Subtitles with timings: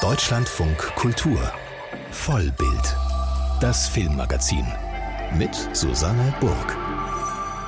[0.00, 1.52] Deutschlandfunk Kultur
[2.12, 2.96] Vollbild.
[3.60, 4.64] Das Filmmagazin
[5.36, 6.97] mit Susanne Burg.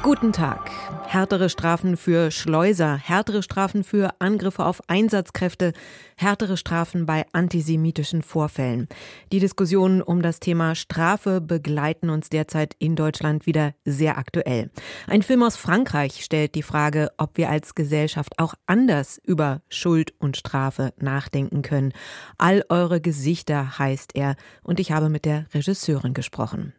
[0.03, 0.71] Guten Tag.
[1.07, 5.75] Härtere Strafen für Schleuser, härtere Strafen für Angriffe auf Einsatzkräfte,
[6.17, 8.89] härtere Strafen bei antisemitischen Vorfällen.
[9.31, 14.71] Die Diskussionen um das Thema Strafe begleiten uns derzeit in Deutschland wieder sehr aktuell.
[15.07, 20.15] Ein Film aus Frankreich stellt die Frage, ob wir als Gesellschaft auch anders über Schuld
[20.19, 21.93] und Strafe nachdenken können.
[22.39, 26.73] All eure Gesichter heißt er und ich habe mit der Regisseurin gesprochen.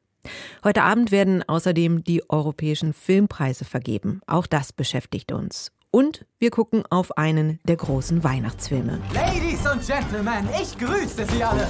[0.63, 4.21] Heute Abend werden außerdem die europäischen Filmpreise vergeben.
[4.27, 5.71] Auch das beschäftigt uns.
[5.93, 9.01] Und wir gucken auf einen der großen Weihnachtsfilme.
[9.13, 11.67] Ladies und Gentlemen, ich grüße Sie alle.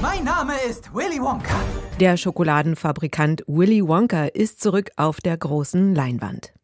[0.00, 1.54] Mein Name ist Willy Wonka.
[2.00, 6.54] Der Schokoladenfabrikant Willy Wonka ist zurück auf der großen Leinwand.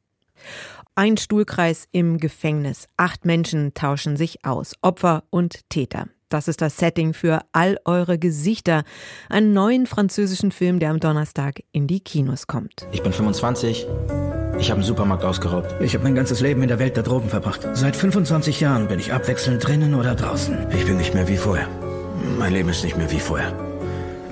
[0.94, 2.86] Ein Stuhlkreis im Gefängnis.
[2.96, 6.06] Acht Menschen tauschen sich aus, Opfer und Täter.
[6.34, 8.82] Das ist das Setting für All eure Gesichter,
[9.28, 12.88] einen neuen französischen Film, der am Donnerstag in die Kinos kommt.
[12.90, 13.86] Ich bin 25.
[14.58, 15.80] Ich habe einen Supermarkt ausgeraubt.
[15.80, 17.60] Ich habe mein ganzes Leben in der Welt der Drogen verbracht.
[17.74, 20.66] Seit 25 Jahren bin ich abwechselnd drinnen oder draußen.
[20.76, 21.68] Ich bin nicht mehr wie vorher.
[22.36, 23.52] Mein Leben ist nicht mehr wie vorher.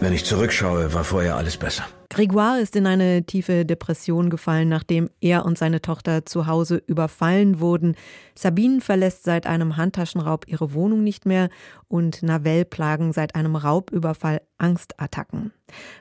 [0.00, 1.84] Wenn ich zurückschaue, war vorher alles besser.
[2.12, 7.58] Grégoire ist in eine tiefe Depression gefallen, nachdem er und seine Tochter zu Hause überfallen
[7.58, 7.96] wurden.
[8.34, 11.48] Sabine verlässt seit einem Handtaschenraub ihre Wohnung nicht mehr
[11.88, 15.52] und Navel plagen seit einem Raubüberfall Angstattacken.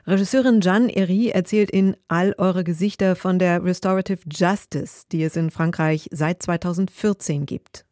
[0.06, 5.50] Regisseurin Jeanne Herry erzählt in All eure Gesichter von der Restorative Justice, die es in
[5.50, 7.86] Frankreich seit 2014 gibt.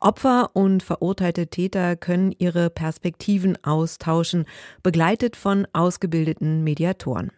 [0.00, 4.46] Opfer und verurteilte Täter können ihre Perspektiven austauschen,
[4.82, 7.30] begleitet von ausgebildeten Mediatoren.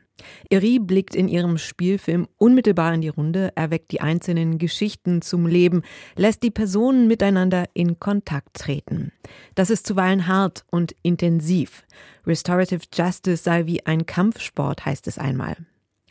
[0.51, 5.83] Eri blickt in ihrem Spielfilm unmittelbar in die Runde, erweckt die einzelnen Geschichten zum Leben,
[6.17, 9.13] lässt die Personen miteinander in Kontakt treten.
[9.55, 11.85] Das ist zuweilen hart und intensiv.
[12.27, 15.57] Restorative Justice sei wie ein Kampfsport, heißt es einmal.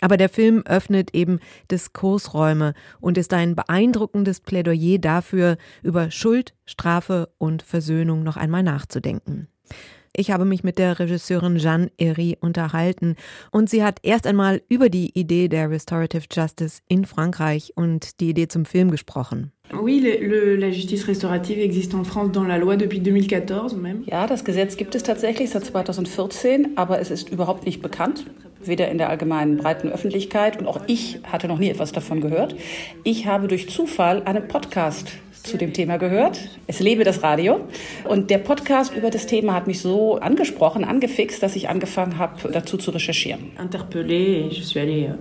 [0.02, 7.29] Aber der Film öffnet eben Diskursräume und ist ein beeindruckendes Plädoyer dafür, über Schuld, Strafe
[7.38, 9.47] und Versöhnung noch einmal nachzudenken.
[10.16, 13.16] Ich habe mich mit der Regisseurin Jeanne Herry unterhalten
[13.51, 18.29] und sie hat erst einmal über die Idee der Restorative Justice in Frankreich und die
[18.31, 19.53] Idee zum Film gesprochen.
[19.73, 24.03] Oui, le, le, la justice restaurative existe en France dans la loi depuis 2014 même.
[24.05, 28.25] Ja, das Gesetz gibt es tatsächlich seit 2014, aber es ist überhaupt nicht bekannt,
[28.61, 32.53] weder in der allgemeinen breiten Öffentlichkeit und auch ich hatte noch nie etwas davon gehört.
[33.05, 35.13] Ich habe durch Zufall einen Podcast
[35.44, 36.40] zu dem Thema gehört.
[36.68, 37.62] Es lebe das Radio.
[38.07, 42.52] Und der Podcast über das Thema hat mich so angesprochen, angefixt, dass ich angefangen habe,
[42.52, 43.52] dazu zu recherchieren.
[43.59, 45.16] Interpellé, je suis allée euh,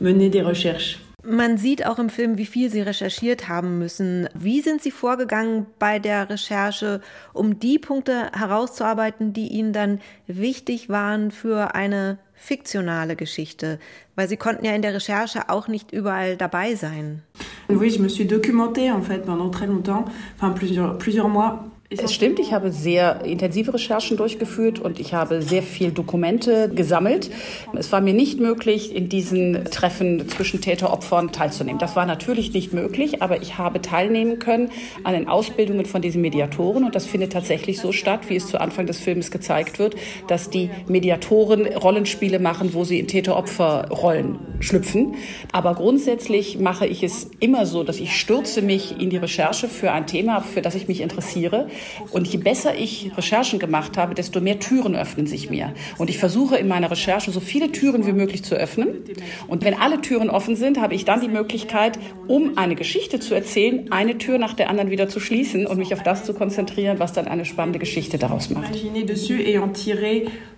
[0.00, 0.98] mener des recherches.
[1.26, 4.28] Man sieht auch im Film, wie viel Sie recherchiert haben müssen.
[4.34, 7.00] Wie sind Sie vorgegangen bei der Recherche,
[7.32, 13.78] um die Punkte herauszuarbeiten, die Ihnen dann wichtig waren für eine fiktionale Geschichte?
[14.16, 17.22] Weil Sie konnten ja in der Recherche auch nicht überall dabei sein.
[17.68, 20.04] Oui, je me suis documentée en fait pendant très longtemps,
[20.36, 21.64] enfin plusieurs, plusieurs mois
[22.02, 27.30] Es stimmt, ich habe sehr intensive Recherchen durchgeführt und ich habe sehr viel Dokumente gesammelt.
[27.74, 31.78] Es war mir nicht möglich, in diesen Treffen zwischen Täter-Opfern teilzunehmen.
[31.78, 34.70] Das war natürlich nicht möglich, aber ich habe teilnehmen können
[35.04, 38.60] an den Ausbildungen von diesen Mediatoren und das findet tatsächlich so statt, wie es zu
[38.60, 39.94] Anfang des Films gezeigt wird,
[40.26, 45.14] dass die Mediatoren Rollenspiele machen, wo sie in Täter-Opfer-Rollen schlüpfen.
[45.52, 49.92] Aber grundsätzlich mache ich es immer so, dass ich stürze mich in die Recherche für
[49.92, 51.68] ein Thema, für das ich mich interessiere
[52.10, 55.72] und je besser ich Recherchen gemacht habe, desto mehr Türen öffnen sich mir.
[55.98, 59.04] Und ich versuche in meiner Recherche so viele Türen wie möglich zu öffnen.
[59.48, 63.34] Und wenn alle Türen offen sind, habe ich dann die Möglichkeit, um eine Geschichte zu
[63.34, 66.98] erzählen, eine Tür nach der anderen wieder zu schließen und mich auf das zu konzentrieren,
[66.98, 68.74] was dann eine spannende Geschichte daraus macht.
[69.04, 69.72] dessus et en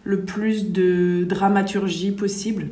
[0.04, 2.70] le plus de dramaturgie possible.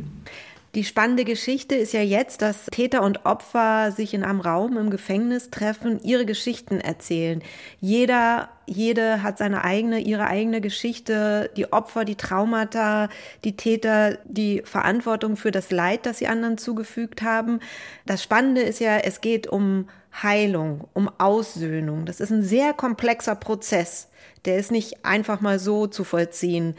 [0.74, 4.90] Die spannende Geschichte ist ja jetzt, dass Täter und Opfer sich in einem Raum im
[4.90, 7.42] Gefängnis treffen, ihre Geschichten erzählen.
[7.80, 11.50] Jeder, jede hat seine eigene, ihre eigene Geschichte.
[11.56, 13.08] Die Opfer, die Traumata,
[13.44, 17.60] die Täter, die Verantwortung für das Leid, das sie anderen zugefügt haben.
[18.04, 19.88] Das Spannende ist ja, es geht um
[20.22, 22.04] Heilung, um Aussöhnung.
[22.04, 24.08] Das ist ein sehr komplexer Prozess.
[24.44, 26.74] Der ist nicht einfach mal so zu vollziehen.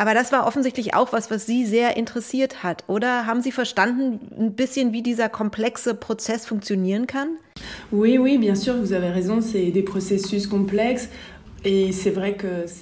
[0.00, 3.26] Aber das war offensichtlich auch was, was Sie sehr interessiert hat, oder?
[3.26, 7.36] Haben Sie verstanden ein bisschen, wie dieser komplexe Prozess funktionieren kann?
[7.90, 11.10] Oui, oui, bien sûr, vous avez raison, c'est des processus complexes.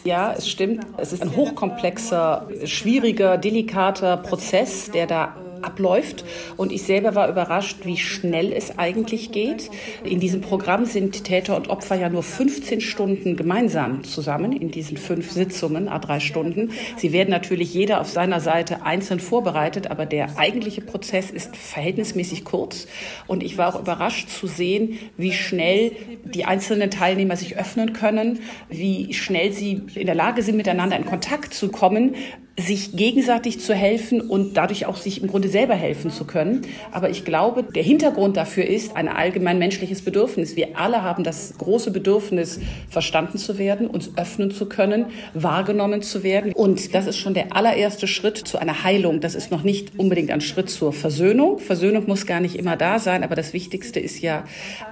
[0.05, 0.87] Ja, es stimmt.
[0.97, 6.25] Es ist ein hochkomplexer, schwieriger, delikater Prozess, der da abläuft.
[6.57, 9.71] Und ich selber war überrascht, wie schnell es eigentlich geht.
[10.05, 14.97] In diesem Programm sind Täter und Opfer ja nur 15 Stunden gemeinsam zusammen in diesen
[14.97, 16.73] fünf Sitzungen, a drei Stunden.
[16.97, 22.45] Sie werden natürlich jeder auf seiner Seite einzeln vorbereitet, aber der eigentliche Prozess ist verhältnismäßig
[22.45, 22.87] kurz.
[23.27, 25.93] Und ich war auch überrascht zu sehen, wie schnell
[26.25, 31.07] die einzelnen Teilnehmer sich öffnen können, wie schnell sie in der Lage sind, miteinander in
[31.07, 32.15] Kontakt zu kommen,
[32.59, 36.63] sich gegenseitig zu helfen und dadurch auch sich im Grunde selber helfen zu können.
[36.91, 40.57] Aber ich glaube, der Hintergrund dafür ist ein allgemein menschliches Bedürfnis.
[40.57, 42.59] Wir alle haben das große Bedürfnis,
[42.91, 46.53] verstanden zu werden, uns öffnen zu können, wahrgenommen zu werden.
[46.53, 49.21] Und das ist schon der allererste Schritt zu einer Heilung.
[49.21, 51.61] Das ist noch nicht unbedingt ein Schritt zur Versöhnung.
[51.61, 54.43] Versöhnung muss gar nicht immer da sein, aber das Wichtigste ist ja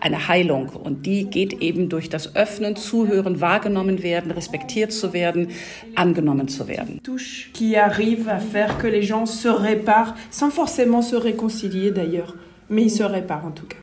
[0.01, 0.69] eine Heilung.
[0.69, 5.49] Und die geht eben durch das Öffnen, Zuhören, wahrgenommen werden, respektiert zu werden,
[5.97, 7.01] angenommen zu werden
[7.57, 12.35] qui arrive à faire que les gens se réparent, sans forcément se réconcilier d'ailleurs,
[12.69, 13.79] mais ils se réparent en tout cas.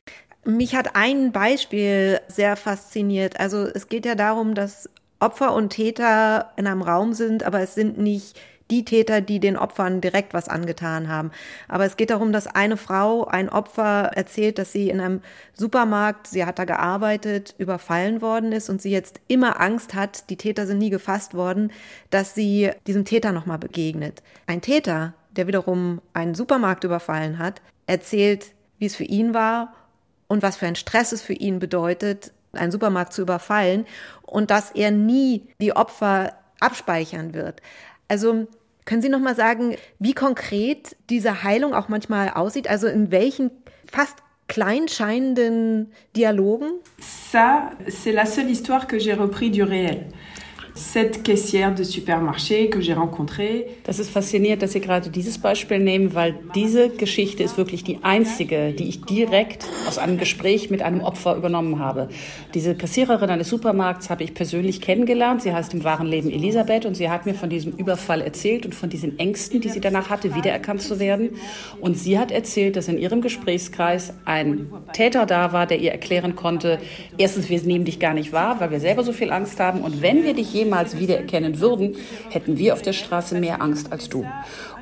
[0.46, 3.40] Mich hat ein Beispiel sehr fasziniert.
[3.40, 7.74] Also es geht ja darum, dass Opfer und Täter in einem Raum sind, aber es
[7.74, 8.38] sind nicht
[8.74, 11.30] die Täter, die den Opfern direkt was angetan haben.
[11.68, 15.20] Aber es geht darum, dass eine Frau, ein Opfer erzählt, dass sie in einem
[15.52, 20.36] Supermarkt, sie hat da gearbeitet, überfallen worden ist und sie jetzt immer Angst hat, die
[20.36, 21.70] Täter sind nie gefasst worden,
[22.10, 24.22] dass sie diesem Täter nochmal begegnet.
[24.46, 28.46] Ein Täter, der wiederum einen Supermarkt überfallen hat, erzählt,
[28.78, 29.72] wie es für ihn war
[30.26, 33.86] und was für ein Stress es für ihn bedeutet, einen Supermarkt zu überfallen
[34.22, 37.60] und dass er nie die Opfer abspeichern wird.
[38.08, 38.46] Also
[38.84, 42.68] können Sie noch mal sagen, wie konkret diese Heilung auch manchmal aussieht?
[42.68, 43.50] Also in welchen
[43.90, 44.16] fast
[44.46, 46.66] klein scheinenden Dialogen?
[47.00, 50.06] Ça, c'est la seule histoire que j'ai repris du réel
[50.74, 53.66] cette caissière de supermarché que j'ai rencontrée.
[53.84, 57.98] Das ist faszinierend, dass Sie gerade dieses Beispiel nehmen, weil diese Geschichte ist wirklich die
[58.02, 62.08] einzige, die ich direkt aus einem Gespräch mit einem Opfer übernommen habe.
[62.54, 65.42] Diese Kassiererin eines Supermarkts habe ich persönlich kennengelernt.
[65.42, 68.74] Sie heißt im wahren Leben Elisabeth und sie hat mir von diesem Überfall erzählt und
[68.74, 71.30] von diesen Ängsten, die sie danach hatte, wiedererkannt zu werden.
[71.80, 76.34] Und sie hat erzählt, dass in ihrem Gesprächskreis ein Täter da war, der ihr erklären
[76.34, 76.80] konnte,
[77.16, 80.02] erstens, wir nehmen dich gar nicht wahr, weil wir selber so viel Angst haben und
[80.02, 81.96] wenn wir dich jemals wiedererkennen würden,
[82.30, 84.24] hätten wir auf der Straße mehr Angst als du.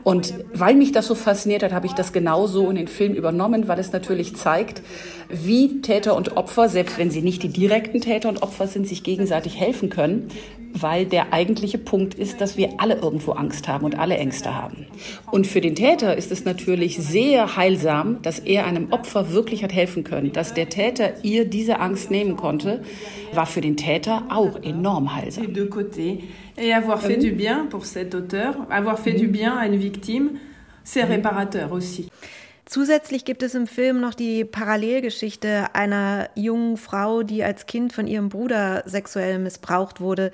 [0.05, 3.69] Und weil mich das so fasziniert hat, habe ich das genauso in den Film übernommen,
[3.69, 4.83] weil es natürlich zeigt,
[5.29, 9.03] wie Täter und Opfer, selbst wenn sie nicht die direkten Täter und Opfer sind, sich
[9.03, 10.29] gegenseitig helfen können,
[10.75, 14.87] weil der eigentliche Punkt ist, dass wir alle irgendwo Angst haben und alle Ängste haben.
[15.31, 19.73] Und für den Täter ist es natürlich sehr heilsam, dass er einem Opfer wirklich hat
[19.73, 22.83] helfen können, dass der Täter ihr diese Angst nehmen konnte,
[23.35, 25.45] war für den Täter auch enorm heilsam.
[26.59, 30.39] Et avoir fait du bien pour cet auteur, avoir fait du bien à une victime,
[30.85, 32.11] c'est réparateur aussi.
[32.65, 38.07] Zusätzlich gibt es im Film noch die Parallelgeschichte einer jungen Frau, die als Kind von
[38.07, 40.31] ihrem Bruder sexuell missbraucht wurde.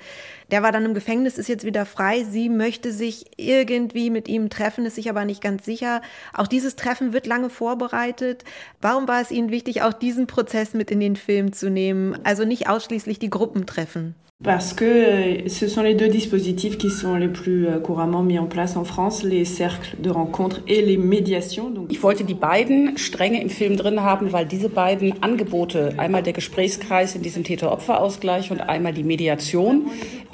[0.51, 2.23] Der war dann im Gefängnis, ist jetzt wieder frei.
[2.23, 6.01] Sie möchte sich irgendwie mit ihm treffen, ist sich aber nicht ganz sicher.
[6.33, 8.43] Auch dieses Treffen wird lange vorbereitet.
[8.81, 12.17] Warum war es Ihnen wichtig, auch diesen Prozess mit in den Film zu nehmen?
[12.23, 14.15] Also nicht ausschließlich die Gruppentreffen.
[14.41, 18.39] Parce que euh, ce sont les deux dispositifs qui sont les plus euh, couramment mis
[18.39, 21.73] en place en France, les cercles de rencontre et les médiations.
[21.89, 26.31] Ich wollte die beiden Stränge im Film drin haben, weil diese beiden Angebote, einmal der
[26.31, 29.87] Gesprächskreis in diesem Täter-Opfer-Ausgleich und einmal die Mediation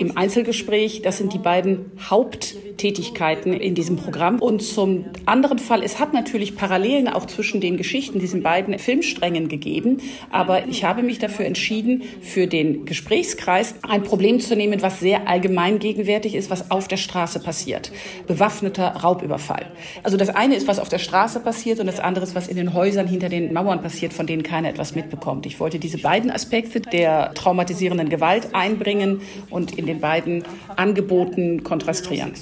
[0.05, 4.39] im Einzelgespräch, das sind die beiden Haupttätigkeiten in diesem Programm.
[4.39, 9.49] Und zum anderen Fall, es hat natürlich Parallelen auch zwischen den Geschichten, diesen beiden Filmsträngen
[9.49, 14.99] gegeben, aber ich habe mich dafür entschieden, für den Gesprächskreis ein Problem zu nehmen, was
[14.99, 17.91] sehr allgemein gegenwärtig ist, was auf der Straße passiert.
[18.27, 19.65] Bewaffneter Raubüberfall.
[20.03, 22.57] Also das eine ist, was auf der Straße passiert und das andere ist, was in
[22.57, 25.45] den Häusern hinter den Mauern passiert, von denen keiner etwas mitbekommt.
[25.45, 30.43] Ich wollte diese beiden Aspekte der traumatisierenden Gewalt einbringen und in den beiden
[30.77, 32.33] Angeboten kontrastieren.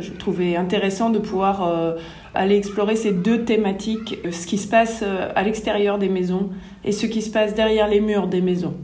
[0.00, 1.96] Je trouvais intéressant de pouvoir euh,
[2.34, 6.50] aller explorer ces deux thématiques, euh, ce qui se passe euh, à l'extérieur des maisons
[6.84, 8.74] et ce qui se passe derrière les murs des maisons.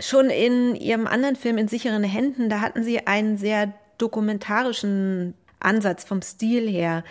[0.00, 6.04] Schon in ihrem anderen Film In sicheren Händen, da hatten sie einen sehr dokumentarischen Ansatz
[6.04, 7.04] vom Stil her.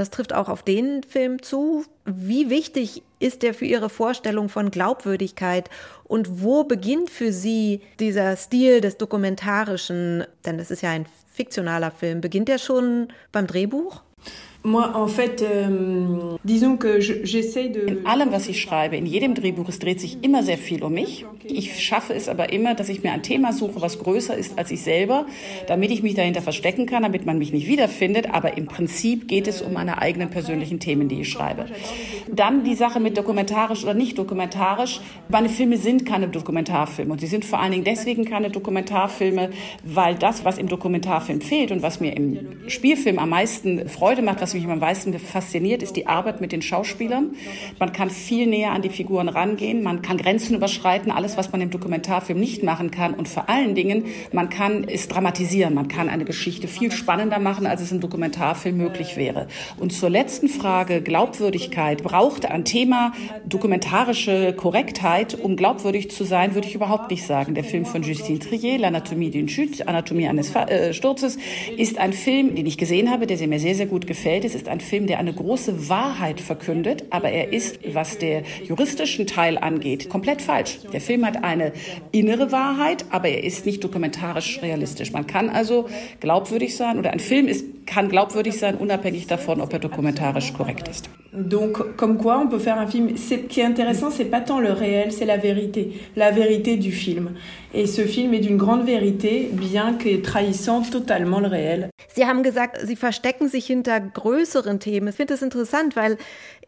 [0.00, 1.84] Das trifft auch auf den Film zu.
[2.06, 5.68] Wie wichtig ist der für Ihre Vorstellung von Glaubwürdigkeit
[6.04, 10.24] und wo beginnt für Sie dieser Stil des Dokumentarischen?
[10.46, 11.04] Denn das ist ja ein
[11.34, 12.22] fiktionaler Film.
[12.22, 14.00] Beginnt der schon beim Drehbuch?
[17.88, 20.92] In allem, was ich schreibe, in jedem Drehbuch, es dreht sich immer sehr viel um
[20.92, 21.24] mich.
[21.44, 24.70] Ich schaffe es aber immer, dass ich mir ein Thema suche, was größer ist als
[24.70, 25.24] ich selber,
[25.66, 28.34] damit ich mich dahinter verstecken kann, damit man mich nicht wiederfindet.
[28.34, 31.64] Aber im Prinzip geht es um meine eigenen persönlichen Themen, die ich schreibe.
[32.30, 35.00] Dann die Sache mit dokumentarisch oder nicht dokumentarisch.
[35.30, 39.50] Meine Filme sind keine Dokumentarfilme und sie sind vor allen Dingen deswegen keine Dokumentarfilme,
[39.84, 44.42] weil das, was im Dokumentarfilm fehlt und was mir im Spielfilm am meisten Freude macht,
[44.42, 47.36] was was mich am meisten fasziniert, ist die Arbeit mit den Schauspielern.
[47.78, 51.60] Man kann viel näher an die Figuren rangehen, man kann Grenzen überschreiten, alles, was man
[51.60, 53.14] im Dokumentarfilm nicht machen kann.
[53.14, 57.64] Und vor allen Dingen, man kann es dramatisieren, man kann eine Geschichte viel spannender machen,
[57.64, 59.46] als es im Dokumentarfilm möglich wäre.
[59.78, 63.12] Und zur letzten Frage, Glaubwürdigkeit, braucht ein Thema
[63.44, 67.54] dokumentarische Korrektheit, um glaubwürdig zu sein, würde ich überhaupt nicht sagen.
[67.54, 71.38] Der Film von Justine Trier, L'Anatomie d'une Chute, Anatomie eines äh, Sturzes,
[71.76, 74.44] ist ein Film, den ich gesehen habe, der mir sehr, sehr gut gefällt Welt.
[74.44, 79.26] Es ist ein Film, der eine große Wahrheit verkündet, aber er ist, was der juristischen
[79.26, 80.78] Teil angeht, komplett falsch.
[80.92, 81.72] Der Film hat eine
[82.12, 85.12] innere Wahrheit, aber er ist nicht dokumentarisch realistisch.
[85.12, 85.88] Man kann also
[86.20, 90.88] glaubwürdig sein oder ein Film ist, kann glaubwürdig sein, unabhängig davon, ob er dokumentarisch korrekt
[90.88, 91.10] ist.
[91.32, 93.16] Donc, comme quoi, on peut faire un film.
[93.16, 96.92] Ce qui est intéressant, c'est pas tant le réel, c'est la vérité, la vérité du
[96.92, 97.30] film.
[97.72, 101.90] Et ce film est d'une grande vérité, bien que trahissant totalement le réel.
[102.08, 105.08] Sie haben gesagt, Sie verstecken sich hinter größeren Themen.
[105.08, 106.16] Ich finde das interessant, weil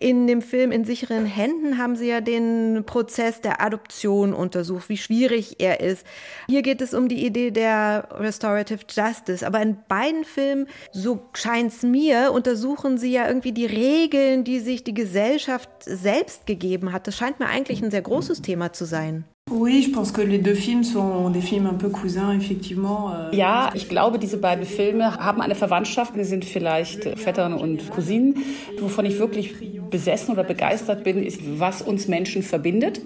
[0.03, 4.97] in dem Film In sicheren Händen haben Sie ja den Prozess der Adoption untersucht, wie
[4.97, 6.05] schwierig er ist.
[6.49, 9.47] Hier geht es um die Idee der Restorative Justice.
[9.47, 14.59] Aber in beiden Filmen, so scheint es mir, untersuchen Sie ja irgendwie die Regeln, die
[14.59, 17.07] sich die Gesellschaft selbst gegeben hat.
[17.07, 19.25] Das scheint mir eigentlich ein sehr großes Thema zu sein.
[19.51, 23.13] Oui, je pense que les deux films sont des films un peu cousins, effectivement.
[23.13, 26.15] Euh, ja, ich glaube, diese beiden Filme haben eine Verwandtschaft.
[26.15, 28.37] Sie sind vielleicht Vettern und Cousinen.
[28.79, 29.55] Wovon ich wirklich
[29.91, 33.03] besessen oder begeistert bin, ist, was uns Menschen verbindet.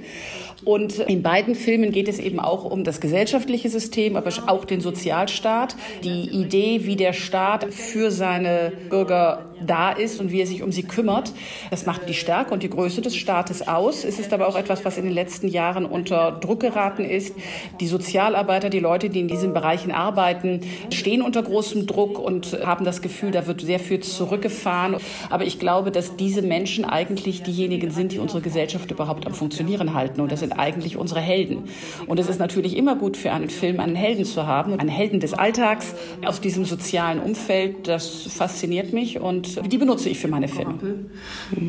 [0.64, 4.80] Und in beiden Filmen geht es eben auch um das gesellschaftliche System, aber auch den
[4.80, 5.76] Sozialstaat.
[6.02, 10.72] Die Idee, wie der Staat für seine Bürger da ist und wie er sich um
[10.72, 11.32] sie kümmert,
[11.70, 14.04] das macht die Stärke und die Größe des Staates aus.
[14.04, 17.34] Es ist aber auch etwas, was in den letzten Jahren unter Druck geraten ist.
[17.80, 20.60] Die Sozialarbeiter, die Leute, die in diesen Bereichen arbeiten,
[20.90, 24.96] stehen unter großem Druck und haben das Gefühl, da wird sehr viel zurückgefahren.
[25.30, 29.94] Aber ich glaube, dass diese Menschen eigentlich diejenigen sind, die unsere Gesellschaft überhaupt am Funktionieren
[29.94, 30.20] halten.
[30.20, 31.64] Und das sind eigentlich unsere Helden.
[32.06, 35.20] Und es ist natürlich immer gut für einen Film, einen Helden zu haben, einen Helden
[35.20, 37.88] des Alltags aus diesem sozialen Umfeld.
[37.88, 40.74] Das fasziniert mich und die benutze ich für meine Filme.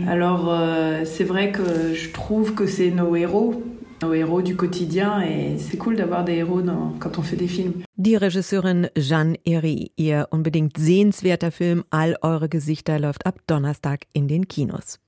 [0.07, 3.63] Alors, euh, c'est vrai que je trouve que c'est nos héros
[4.03, 7.48] nos héros du quotidien et c'est cool d'avoir des héros dans, quand on fait des
[7.48, 7.81] films.
[7.98, 14.27] Die Regisseurin Jeanne Eri, ihr unbedingt sehenswerter Film All eure Gesichter läuft ab Donnerstag in
[14.27, 15.00] den Kinos.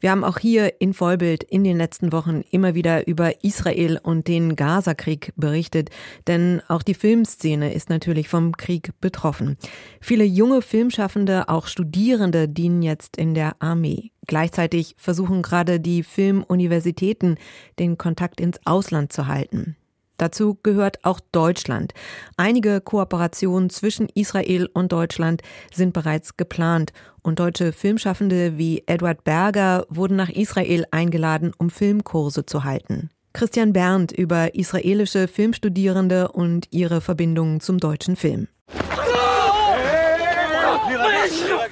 [0.00, 4.28] Wir haben auch hier in Vollbild in den letzten Wochen immer wieder über Israel und
[4.28, 5.90] den Gazakrieg berichtet,
[6.26, 9.56] denn auch die Filmszene ist natürlich vom Krieg betroffen.
[10.00, 14.10] Viele junge Filmschaffende, auch Studierende dienen jetzt in der Armee.
[14.26, 17.38] Gleichzeitig versuchen gerade die Filmuniversitäten
[17.78, 19.76] den Kontakt ins Ausland zu halten.
[20.16, 21.92] Dazu gehört auch Deutschland.
[22.36, 25.42] Einige Kooperationen zwischen Israel und Deutschland
[25.72, 26.92] sind bereits geplant
[27.22, 33.10] und deutsche Filmschaffende wie Edward Berger wurden nach Israel eingeladen, um Filmkurse zu halten.
[33.32, 38.46] Christian Berndt über israelische Filmstudierende und ihre Verbindungen zum deutschen Film.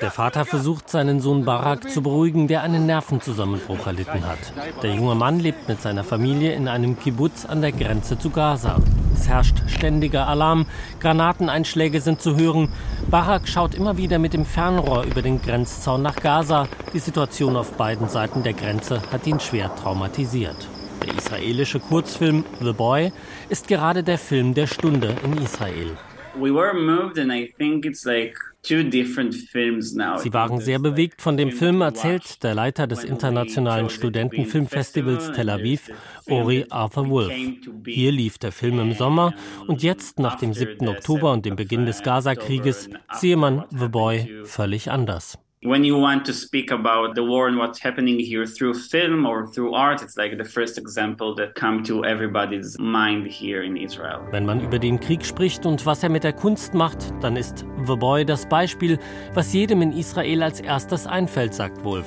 [0.00, 4.38] Der Vater versucht, seinen Sohn Barak zu beruhigen, der einen Nervenzusammenbruch erlitten hat.
[4.82, 8.76] Der junge Mann lebt mit seiner Familie in einem Kibbutz an der Grenze zu Gaza.
[9.14, 10.66] Es herrscht ständiger Alarm,
[11.00, 12.72] Granateneinschläge sind zu hören.
[13.10, 16.66] Barak schaut immer wieder mit dem Fernrohr über den Grenzzaun nach Gaza.
[16.92, 20.68] Die Situation auf beiden Seiten der Grenze hat ihn schwer traumatisiert.
[21.06, 23.12] Der israelische Kurzfilm The Boy
[23.48, 25.96] ist gerade der Film der Stunde in Israel.
[26.34, 28.34] We were moved and I think it's like
[28.64, 35.90] Sie waren sehr bewegt von dem Film, erzählt der Leiter des Internationalen Studentenfilmfestivals Tel Aviv,
[36.28, 37.32] Ori Arthur Wolf.
[37.84, 39.34] Hier lief der Film im Sommer
[39.66, 40.86] und jetzt, nach dem 7.
[40.86, 46.24] Oktober und dem Beginn des Gaza-Krieges, sehe man The Boy völlig anders when you want
[46.24, 50.16] to speak about the war and what's happening here through film or through art, it's
[50.16, 54.26] like the first example that come to everybody's mind here in Israel.
[54.32, 57.64] Wenn man über den Krieg spricht und was er mit der Kunst macht, dann ist
[57.86, 58.98] The Boy das Beispiel,
[59.34, 62.06] was jedem in Israel als erstes einfällt, sagt Wolf.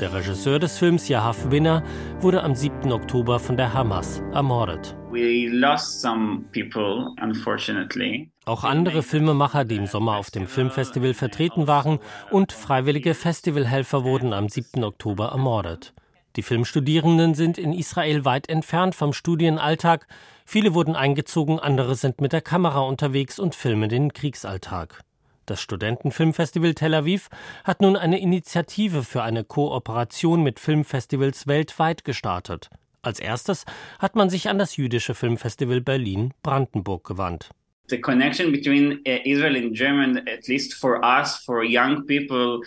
[0.00, 1.82] Der Regisseur des Films, Yahav Winner,
[2.20, 2.92] wurde am 7.
[2.92, 4.96] Oktober von der Hamas ermordet.
[8.44, 12.00] Auch andere Filmemacher, die im Sommer auf dem Filmfestival vertreten waren,
[12.32, 14.82] und freiwillige Festivalhelfer wurden am 7.
[14.82, 15.94] Oktober ermordet.
[16.34, 20.08] Die Filmstudierenden sind in Israel weit entfernt vom Studienalltag.
[20.44, 25.02] Viele wurden eingezogen, andere sind mit der Kamera unterwegs und filmen den Kriegsalltag.
[25.46, 27.28] Das Studentenfilmfestival Tel Aviv
[27.62, 32.70] hat nun eine Initiative für eine Kooperation mit Filmfestivals weltweit gestartet.
[33.02, 33.66] Als erstes
[34.00, 37.50] hat man sich an das jüdische Filmfestival Berlin Brandenburg gewandt.
[37.92, 42.62] The connection between uh, Israel and German, at least for us, for young people,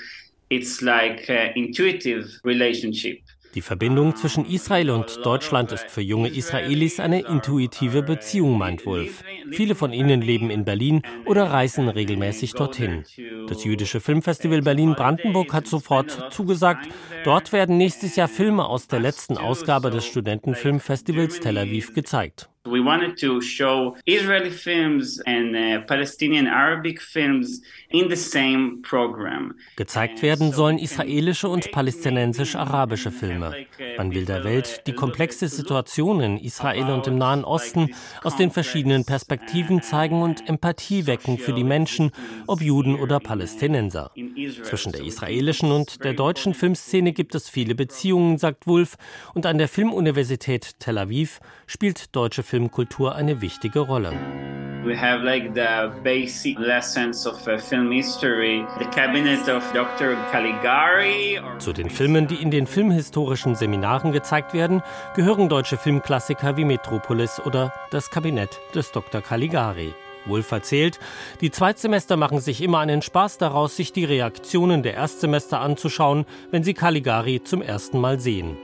[0.51, 3.17] it's like an intuitive relationship.
[3.55, 9.23] Die Verbindung zwischen Israel und Deutschland ist für junge Israelis eine intuitive Beziehung, meint Wolf.
[9.49, 13.05] Viele von ihnen leben in Berlin oder reisen regelmäßig dorthin.
[13.47, 16.87] Das jüdische Filmfestival Berlin-Brandenburg hat sofort zugesagt,
[17.23, 22.49] dort werden nächstes Jahr Filme aus der letzten Ausgabe des Studentenfilmfestivals Tel Aviv gezeigt.
[22.67, 29.53] We wanted to show Israeli films and uh, Palestinian Arabic films in the same program.
[29.75, 33.67] Gezeigt werden sollen israelische und palästinensisch-arabische Filme.
[33.99, 37.93] Man will der Welt die komplexe Situation in Israel und im Nahen Osten
[38.23, 42.09] aus den verschiedenen Perspektiven zeigen und Empathie wecken für die Menschen,
[42.47, 44.09] ob Juden oder Palästinenser.
[44.63, 48.95] Zwischen der israelischen und der deutschen Filmszene gibt es viele Beziehungen, sagt Wulff,
[49.35, 54.13] und an der Filmuniversität Tel Aviv spielt deutsche Film Filmkultur eine wichtige Rolle.
[54.85, 60.15] We have like the basic lessons of uh, film history, the cabinet of Dr.
[60.31, 61.41] Caligari.
[61.59, 64.81] Zu den Filmen, die in den filmhistorischen Seminaren gezeigt werden,
[65.17, 69.19] gehören deutsche Filmklassiker wie Metropolis oder Das Kabinett des Dr.
[69.19, 69.93] Caligari.
[70.25, 70.97] Wolf erzählt,
[71.41, 76.63] die Zweitsemester machen sich immer einen Spaß daraus, sich die Reaktionen der Erstsemester anzuschauen, wenn
[76.63, 78.55] sie Caligari zum ersten Mal sehen.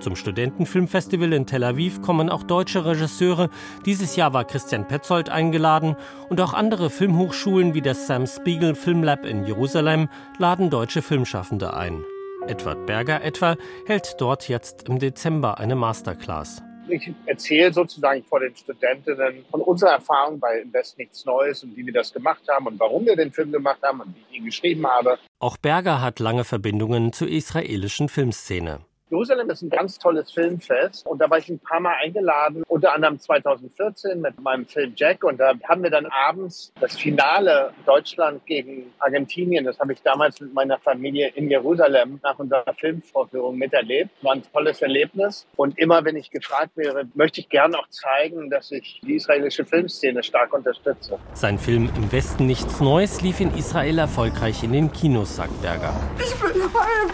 [0.00, 3.50] Zum Studentenfilmfestival in Tel Aviv kommen auch deutsche Regisseure.
[3.84, 5.96] Dieses Jahr war Christian Petzold eingeladen
[6.28, 11.74] und auch andere Filmhochschulen wie das Sam Spiegel Film Lab in Jerusalem laden deutsche Filmschaffende
[11.74, 12.04] ein.
[12.46, 16.62] Edward Berger etwa hält dort jetzt im Dezember eine Masterclass.
[16.88, 21.84] Ich erzähle sozusagen vor den Studentinnen von unserer Erfahrung bei Invest Nichts Neues und wie
[21.84, 24.44] wir das gemacht haben und warum wir den Film gemacht haben und wie ich ihn
[24.46, 25.18] geschrieben habe.
[25.40, 28.87] Auch Berger hat lange Verbindungen zur israelischen Filmszene.
[29.10, 32.94] Jerusalem ist ein ganz tolles Filmfest und da war ich ein paar Mal eingeladen, unter
[32.94, 38.44] anderem 2014 mit meinem Film Jack und da haben wir dann abends das Finale Deutschland
[38.44, 44.10] gegen Argentinien, das habe ich damals mit meiner Familie in Jerusalem nach unserer Filmvorführung miterlebt.
[44.20, 48.50] War ein tolles Erlebnis und immer wenn ich gefragt wäre, möchte ich gerne auch zeigen,
[48.50, 51.18] dass ich die israelische Filmszene stark unterstütze.
[51.32, 55.94] Sein Film Im Westen nichts Neues lief in Israel erfolgreich in den Kinos, sagt Berger.
[56.18, 57.10] Ich will heim!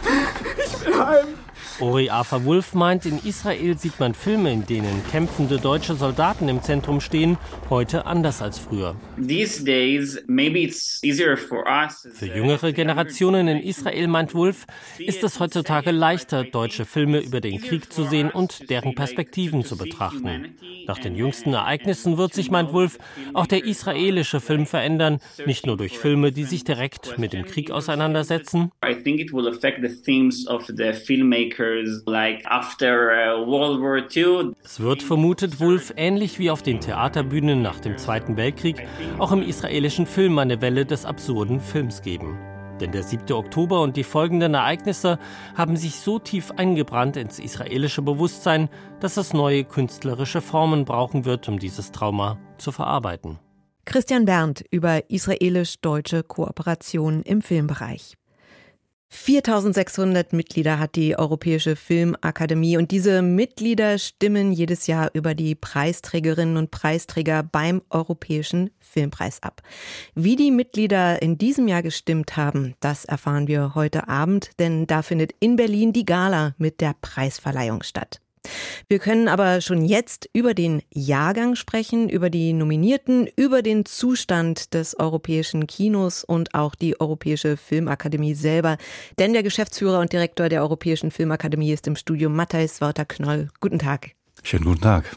[0.59, 1.44] Ich will heim!
[1.81, 6.63] Ori Afa Wolf meint, in Israel sieht man Filme, in denen kämpfende deutsche Soldaten im
[6.63, 7.37] Zentrum stehen,
[7.69, 8.95] heute anders als früher.
[12.13, 14.67] Für jüngere Generationen in Israel, meint Wolf,
[14.99, 19.77] ist es heutzutage leichter, deutsche Filme über den Krieg zu sehen und deren Perspektiven zu
[19.77, 20.55] betrachten.
[20.87, 22.99] Nach den jüngsten Ereignissen wird sich, meint Wolf,
[23.33, 27.73] auch der israelische Film verändern, nicht nur durch Filme, die sich direkt mit dem Krieg
[27.73, 28.71] auseinandersetzen.
[28.85, 31.64] I think it will affect the themes of the filmmaker
[34.17, 34.53] uh.
[34.65, 38.87] Es wird vermutet, Wolf ähnlich wie auf den Theaterbühnen nach dem Zweiten Weltkrieg
[39.19, 42.39] auch im israelischen Film eine Welle des absurden Films geben.
[42.81, 43.33] Denn der 7.
[43.33, 45.19] Oktober und die folgenden Ereignisse
[45.55, 48.69] haben sich so tief eingebrannt ins israelische Bewusstsein,
[49.01, 53.39] dass es neue künstlerische Formen brauchen wird, um dieses Trauma zu verarbeiten.
[53.85, 58.15] Christian Berndt über israelisch-deutsche Kooperation im Filmbereich.
[59.15, 66.57] 4600 Mitglieder hat die Europäische Filmakademie und diese Mitglieder stimmen jedes Jahr über die Preisträgerinnen
[66.57, 69.63] und Preisträger beim Europäischen Filmpreis ab.
[70.17, 75.03] Wie die Mitglieder in diesem Jahr gestimmt haben, das erfahren wir heute Abend, denn da
[75.03, 78.21] findet in Berlin die Gala mit der Preisverleihung statt.
[78.89, 84.75] Wir können aber schon jetzt über den Jahrgang sprechen, über die Nominierten, über den Zustand
[84.75, 88.77] des europäischen Kinos und auch die Europäische Filmakademie selber.
[89.19, 93.49] Denn der Geschäftsführer und Direktor der Europäischen Filmakademie ist im Studio Matthijs Wörter-Knoll.
[93.61, 94.11] Guten Tag.
[94.43, 95.17] Schönen guten Tag.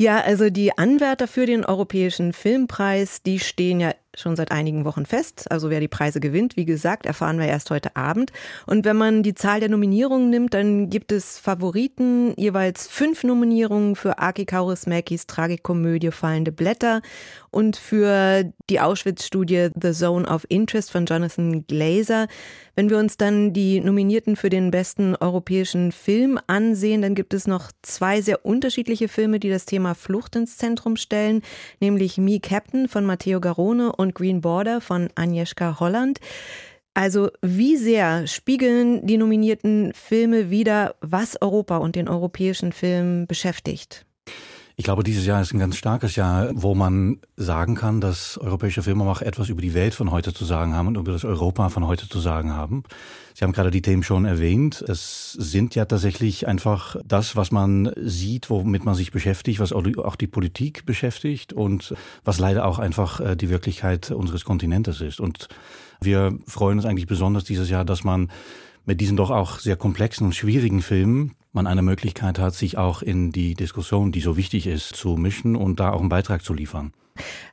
[0.00, 5.06] Ja, also die Anwärter für den Europäischen Filmpreis, die stehen ja schon seit einigen Wochen
[5.06, 5.50] fest.
[5.50, 8.32] Also wer die Preise gewinnt, wie gesagt, erfahren wir erst heute Abend.
[8.66, 13.96] Und wenn man die Zahl der Nominierungen nimmt, dann gibt es Favoriten, jeweils fünf Nominierungen
[13.96, 17.02] für Aki Kaurismäkis Tragikomödie Fallende Blätter
[17.50, 22.26] und für die Auschwitz-Studie The Zone of Interest von Jonathan Glazer.
[22.74, 27.46] Wenn wir uns dann die Nominierten für den besten europäischen Film ansehen, dann gibt es
[27.46, 31.42] noch zwei sehr unterschiedliche Filme, die das Thema Flucht ins Zentrum stellen,
[31.78, 36.18] nämlich Me Captain von Matteo Garone und Green Border von Agnieszka Holland.
[36.94, 44.06] Also wie sehr spiegeln die nominierten Filme wieder, was Europa und den europäischen Film beschäftigt?
[44.76, 48.82] Ich glaube, dieses Jahr ist ein ganz starkes Jahr, wo man sagen kann, dass europäische
[48.82, 51.86] Filmemacher etwas über die Welt von heute zu sagen haben und über das Europa von
[51.86, 52.82] heute zu sagen haben.
[53.34, 54.82] Sie haben gerade die Themen schon erwähnt.
[54.82, 60.16] Es sind ja tatsächlich einfach das, was man sieht, womit man sich beschäftigt, was auch
[60.16, 65.20] die Politik beschäftigt und was leider auch einfach äh, die Wirklichkeit unseres Kontinentes ist.
[65.20, 65.46] Und
[66.00, 68.28] wir freuen uns eigentlich besonders dieses Jahr, dass man
[68.84, 73.00] mit diesen doch auch sehr komplexen und schwierigen Filmen man eine Möglichkeit hat, sich auch
[73.00, 76.52] in die Diskussion, die so wichtig ist, zu mischen und da auch einen Beitrag zu
[76.52, 76.92] liefern.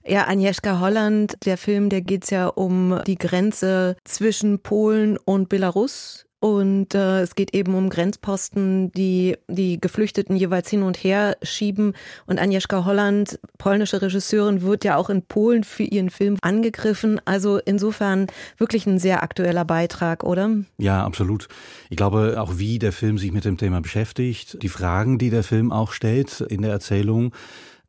[0.04, 6.26] Ja, Agnieszka Holland, der Film, der geht's ja um die Grenze zwischen Polen und Belarus
[6.42, 11.94] und äh, es geht eben um Grenzposten, die die Geflüchteten jeweils hin und her schieben.
[12.26, 17.22] Und Agnieszka Holland, polnische Regisseurin, wird ja auch in Polen für ihren Film angegriffen.
[17.26, 18.26] Also insofern
[18.58, 20.50] wirklich ein sehr aktueller Beitrag, oder?
[20.80, 21.48] Ja, absolut.
[21.92, 25.44] Ich glaube, auch wie der Film sich mit dem Thema beschäftigt, die Fragen, die der
[25.44, 27.36] Film auch stellt in der Erzählung,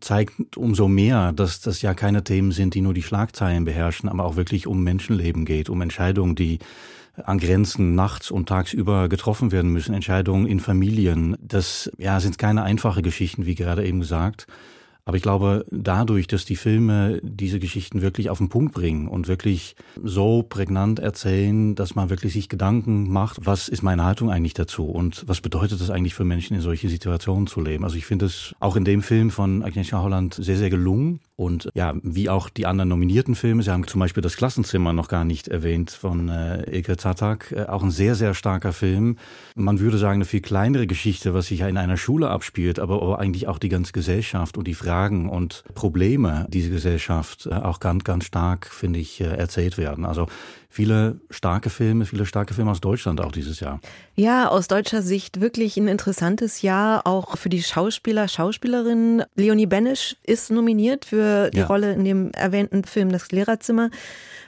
[0.00, 4.24] zeigt umso mehr, dass das ja keine Themen sind, die nur die Schlagzeilen beherrschen, aber
[4.24, 6.58] auch wirklich um Menschenleben geht, um Entscheidungen, die
[7.14, 11.36] an Grenzen nachts und tagsüber getroffen werden müssen, Entscheidungen in Familien.
[11.40, 14.46] Das ja, sind keine einfache Geschichten, wie gerade eben gesagt.
[15.04, 19.26] Aber ich glaube, dadurch, dass die Filme diese Geschichten wirklich auf den Punkt bringen und
[19.26, 24.54] wirklich so prägnant erzählen, dass man wirklich sich Gedanken macht, was ist meine Haltung eigentlich
[24.54, 27.82] dazu und was bedeutet es eigentlich für Menschen, in solche Situationen zu leben.
[27.82, 31.18] Also ich finde es auch in dem Film von Agnieszka Holland sehr, sehr gelungen.
[31.42, 35.08] Und ja, wie auch die anderen nominierten Filme, Sie haben zum Beispiel das Klassenzimmer noch
[35.08, 39.16] gar nicht erwähnt von äh, Ilke Tatak, äh, auch ein sehr, sehr starker Film.
[39.56, 43.02] Man würde sagen, eine viel kleinere Geschichte, was sich ja in einer Schule abspielt, aber,
[43.02, 47.80] aber eigentlich auch die ganze Gesellschaft und die Fragen und Probleme dieser Gesellschaft äh, auch
[47.80, 50.04] ganz, ganz stark, finde ich, äh, erzählt werden.
[50.04, 50.28] Also
[50.72, 53.78] viele starke Filme, viele starke Filme aus Deutschland auch dieses Jahr.
[54.16, 59.22] Ja, aus deutscher Sicht wirklich ein interessantes Jahr, auch für die Schauspieler, Schauspielerinnen.
[59.36, 61.66] Leonie Benisch ist nominiert für die ja.
[61.66, 63.90] Rolle in dem erwähnten Film Das Lehrerzimmer.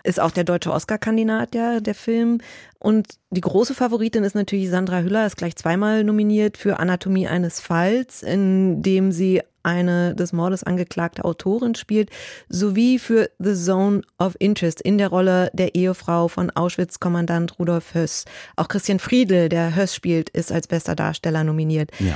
[0.05, 2.38] Ist auch der deutsche Oscar-Kandidat, ja, der Film.
[2.79, 7.59] Und die große Favoritin ist natürlich Sandra Hüller, ist gleich zweimal nominiert für Anatomie eines
[7.59, 12.11] Falls, in dem sie eine des Mordes angeklagte Autorin spielt,
[12.49, 18.27] sowie für The Zone of Interest in der Rolle der Ehefrau von Auschwitz-Kommandant Rudolf Höss.
[18.57, 21.90] Auch Christian Friedel, der Höss spielt, ist als bester Darsteller nominiert.
[21.99, 22.14] Ja.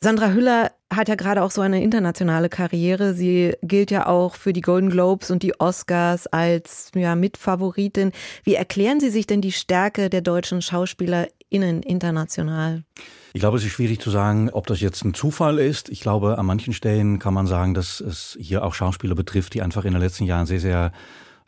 [0.00, 3.14] Sandra Hüller hat ja gerade auch so eine internationale Karriere.
[3.14, 8.12] Sie gilt ja auch für die Golden Globes und die Oscars als ja, Mitfavoritin.
[8.44, 12.84] Wie erklären Sie sich denn die Stärke der deutschen SchauspielerInnen international?
[13.32, 15.88] Ich glaube, es ist schwierig zu sagen, ob das jetzt ein Zufall ist.
[15.88, 19.62] Ich glaube, an manchen Stellen kann man sagen, dass es hier auch Schauspieler betrifft, die
[19.62, 20.92] einfach in den letzten Jahren sehr, sehr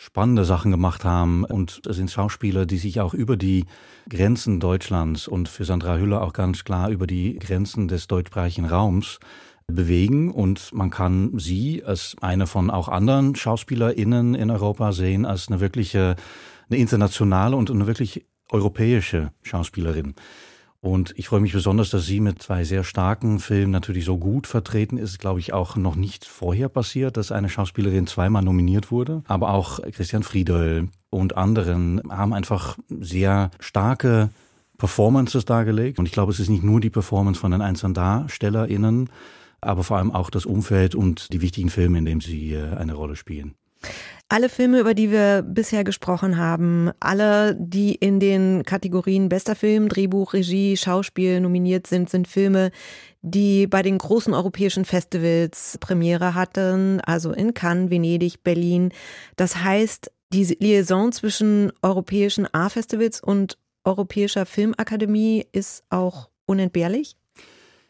[0.00, 1.44] spannende Sachen gemacht haben.
[1.44, 3.66] Und es sind Schauspieler, die sich auch über die
[4.08, 9.20] Grenzen Deutschlands und für Sandra Hüller auch ganz klar über die Grenzen des deutschsprachigen Raums
[9.66, 15.48] bewegen und man kann sie als eine von auch anderen SchauspielerInnen in Europa sehen als
[15.48, 16.16] eine wirkliche,
[16.70, 20.14] eine internationale und eine wirklich europäische Schauspielerin.
[20.82, 24.46] Und ich freue mich besonders, dass sie mit zwei sehr starken Filmen natürlich so gut
[24.46, 25.18] vertreten ist.
[25.18, 29.22] Glaube ich auch noch nicht vorher passiert, dass eine Schauspielerin zweimal nominiert wurde.
[29.26, 34.30] Aber auch Christian Friedel und anderen haben einfach sehr starke
[34.78, 35.98] Performances dargelegt.
[35.98, 39.10] Und ich glaube, es ist nicht nur die Performance von den einzelnen DarstellerInnen,
[39.60, 42.94] aber vor allem auch das Umfeld und die wichtigen Filme, in denen sie äh, eine
[42.94, 43.54] Rolle spielen.
[44.28, 49.88] Alle Filme, über die wir bisher gesprochen haben, alle, die in den Kategorien bester Film,
[49.88, 52.70] Drehbuch, Regie, Schauspiel nominiert sind, sind Filme,
[53.22, 58.92] die bei den großen europäischen Festivals Premiere hatten, also in Cannes, Venedig, Berlin.
[59.34, 67.16] Das heißt, die Liaison zwischen europäischen A-Festivals und europäischer Filmakademie ist auch unentbehrlich?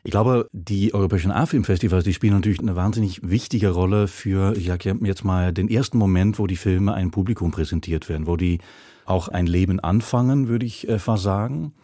[0.02, 4.96] Ich glaube, die europäischen A-Filmfestivals, die spielen natürlich eine wahnsinnig wichtige Rolle für, ich sage
[5.02, 8.60] jetzt mal, den ersten Moment, wo die Filme einem Publikum präsentiert werden, wo die
[9.04, 11.74] auch ein Leben anfangen, würde ich äh, fast sagen.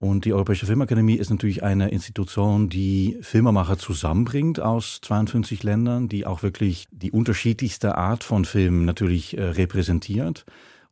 [0.00, 6.24] Und die Europäische Filmakademie ist natürlich eine Institution, die Filmemacher zusammenbringt aus 52 Ländern, die
[6.24, 10.46] auch wirklich die unterschiedlichste Art von Filmen natürlich äh, repräsentiert.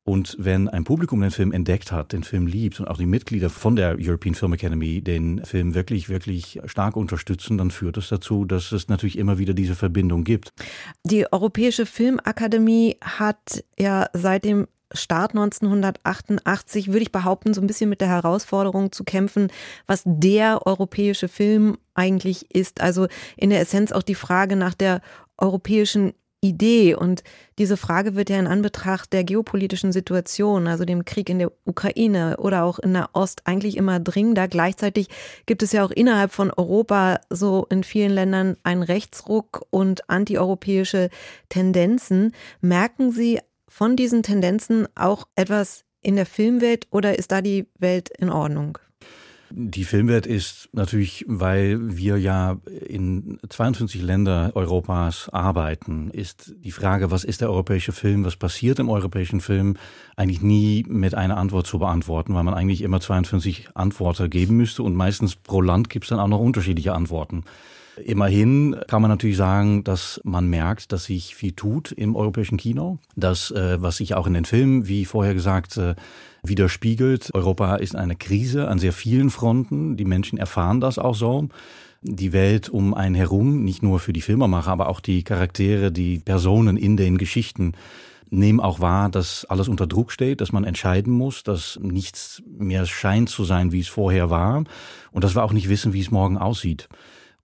[0.07, 3.51] Und wenn ein Publikum den Film entdeckt hat, den Film liebt und auch die Mitglieder
[3.51, 8.45] von der European Film Academy den Film wirklich, wirklich stark unterstützen, dann führt es dazu,
[8.45, 10.53] dass es natürlich immer wieder diese Verbindung gibt.
[11.03, 17.91] Die Europäische Filmakademie hat ja seit dem Start 1988, würde ich behaupten, so ein bisschen
[17.91, 19.49] mit der Herausforderung zu kämpfen,
[19.89, 22.81] was der europäische Film eigentlich ist.
[22.81, 25.01] Also in der Essenz auch die Frage nach der
[25.37, 26.95] europäischen Idee.
[26.95, 27.23] Und
[27.59, 32.37] diese Frage wird ja in Anbetracht der geopolitischen Situation, also dem Krieg in der Ukraine
[32.39, 34.49] oder auch in der Ost, eigentlich immer dringender.
[34.49, 35.09] Gleichzeitig
[35.47, 41.11] gibt es ja auch innerhalb von Europa so in vielen Ländern einen Rechtsruck und antieuropäische
[41.49, 42.33] Tendenzen.
[42.61, 48.11] Merken Sie von diesen Tendenzen auch etwas in der Filmwelt oder ist da die Welt
[48.17, 48.79] in Ordnung?
[49.59, 57.11] Die Filmwelt ist natürlich, weil wir ja in 52 Länder Europas arbeiten, ist die Frage,
[57.11, 59.79] was ist der europäische Film, was passiert im europäischen Film,
[60.15, 64.83] eigentlich nie mit einer Antwort zu beantworten, weil man eigentlich immer 52 Antworten geben müsste
[64.83, 67.45] und meistens pro Land gibt es dann auch noch unterschiedliche Antworten.
[68.05, 72.99] Immerhin kann man natürlich sagen, dass man merkt, dass sich viel tut im europäischen Kino.
[73.15, 75.95] Das, äh, was sich auch in den Filmen, wie vorher gesagt, äh,
[76.49, 77.31] widerspiegelt.
[77.35, 79.97] Europa ist eine Krise an sehr vielen Fronten.
[79.97, 81.49] Die Menschen erfahren das auch so.
[82.03, 86.19] Die Welt um einen herum, nicht nur für die Filmemacher, aber auch die Charaktere, die
[86.19, 87.73] Personen in den Geschichten,
[88.31, 92.87] nehmen auch wahr, dass alles unter Druck steht, dass man entscheiden muss, dass nichts mehr
[92.87, 94.65] scheint zu sein, wie es vorher war
[95.13, 96.89] und dass wir auch nicht wissen, wie es morgen aussieht.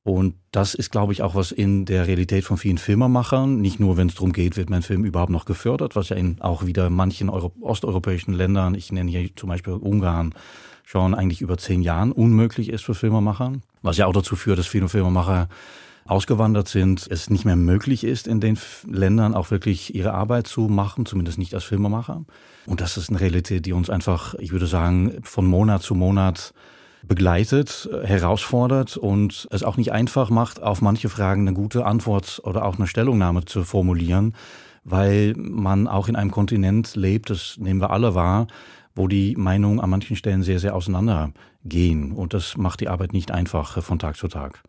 [0.05, 3.97] Und das ist, glaube ich, auch was in der Realität von vielen Filmemachern, nicht nur
[3.97, 6.91] wenn es darum geht, wird mein Film überhaupt noch gefördert, was ja in auch wieder
[6.91, 10.35] manchen Euro osteuropäischen Ländern, ich nenne hier zum Beispiel Ungarn,
[10.85, 13.53] schon eigentlich über zehn Jahren unmöglich ist für Filmemacher.
[13.83, 15.49] Was ja auch dazu führt, dass viele Filmemacher
[16.05, 18.59] ausgewandert sind, es nicht mehr möglich ist, in den
[18.91, 22.25] Ländern auch wirklich ihre Arbeit zu machen, zumindest nicht als Filmemacher.
[22.67, 26.55] Und das ist eine Realität, die uns einfach, ich würde sagen, von Monat zu Monat
[27.07, 32.65] begleitet, herausfordert und es auch nicht einfach macht, auf manche Fragen eine gute Antwort oder
[32.65, 34.35] auch eine Stellungnahme zu formulieren,
[34.85, 38.47] weil man auch in einem Kontinent lebt, das nehmen wir alle wahr,
[38.95, 42.13] wo die Meinungen an manchen Stellen sehr, sehr auseinandergehen.
[42.13, 44.63] Und das macht die Arbeit nicht einfach von Tag zu Tag.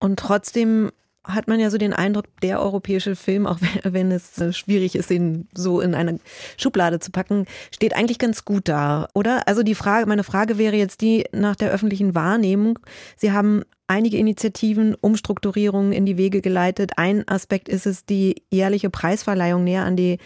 [0.00, 0.90] Und trotzdem
[1.28, 5.10] hat man ja so den Eindruck, der europäische Film, auch wenn es äh, schwierig ist,
[5.10, 6.18] ihn so in eine
[6.56, 9.46] Schublade zu packen, steht eigentlich ganz gut da, oder?
[9.46, 12.78] Also die Frage, meine Frage wäre jetzt die nach der öffentlichen Wahrnehmung.
[13.16, 16.92] Sie haben einige Initiativen, Umstrukturierungen in die Wege geleitet.
[16.96, 20.18] Ein Aspekt ist es, die jährliche Preisverleihung näher an die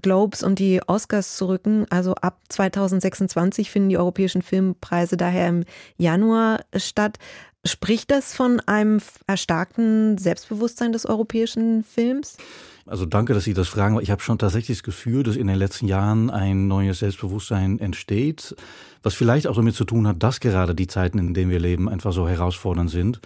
[0.00, 1.86] Globes und die Oscars zu rücken.
[1.90, 5.64] Also ab 2026 finden die europäischen Filmpreise daher im
[5.98, 7.18] Januar statt.
[7.66, 12.38] Spricht das von einem erstarkten Selbstbewusstsein des europäischen Films?
[12.86, 14.00] Also danke, dass Sie das fragen.
[14.00, 18.56] Ich habe schon tatsächlich das Gefühl, dass in den letzten Jahren ein neues Selbstbewusstsein entsteht,
[19.02, 21.88] was vielleicht auch damit zu tun hat, dass gerade die Zeiten, in denen wir leben,
[21.88, 23.20] einfach so herausfordernd sind.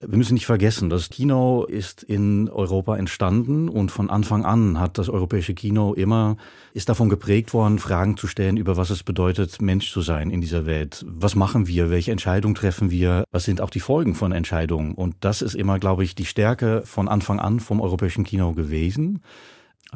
[0.00, 4.96] Wir müssen nicht vergessen, das Kino ist in Europa entstanden und von Anfang an hat
[4.96, 6.36] das europäische Kino immer,
[6.72, 10.40] ist davon geprägt worden, Fragen zu stellen über was es bedeutet, Mensch zu sein in
[10.40, 11.04] dieser Welt.
[11.08, 11.90] Was machen wir?
[11.90, 13.24] Welche Entscheidungen treffen wir?
[13.32, 14.94] Was sind auch die Folgen von Entscheidungen?
[14.94, 19.24] Und das ist immer, glaube ich, die Stärke von Anfang an vom europäischen Kino gewesen.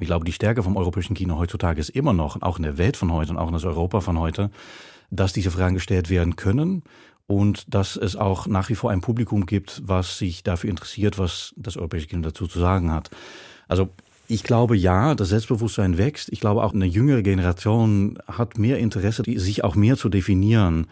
[0.01, 2.97] Ich glaube, die Stärke vom europäischen Kino heutzutage ist immer noch, auch in der Welt
[2.97, 4.51] von heute und auch in das Europa von heute,
[5.13, 6.83] dass diese Fragen gestellt werden können
[7.27, 11.55] und dass es auch nach wie vor ein Publikum gibt, was sich dafür interessiert, was
[11.57, 13.11] das europäische Kind dazu zu sagen hat.
[13.69, 13.89] Also
[14.29, 16.33] ich glaube ja, das Selbstbewusstsein wächst.
[16.33, 20.87] Ich glaube auch eine jüngere Generation hat mehr Interesse, sich auch mehr zu definieren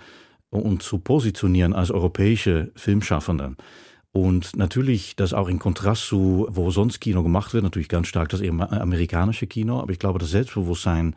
[0.50, 3.56] und zu positionieren als europäische Filmschaffende.
[4.12, 8.28] Und natürlich das auch in Kontrast zu, wo sonst Kino gemacht wird, natürlich ganz stark
[8.30, 9.80] das amerikanische Kino.
[9.80, 11.14] Aber ich glaube, das Selbstbewusstsein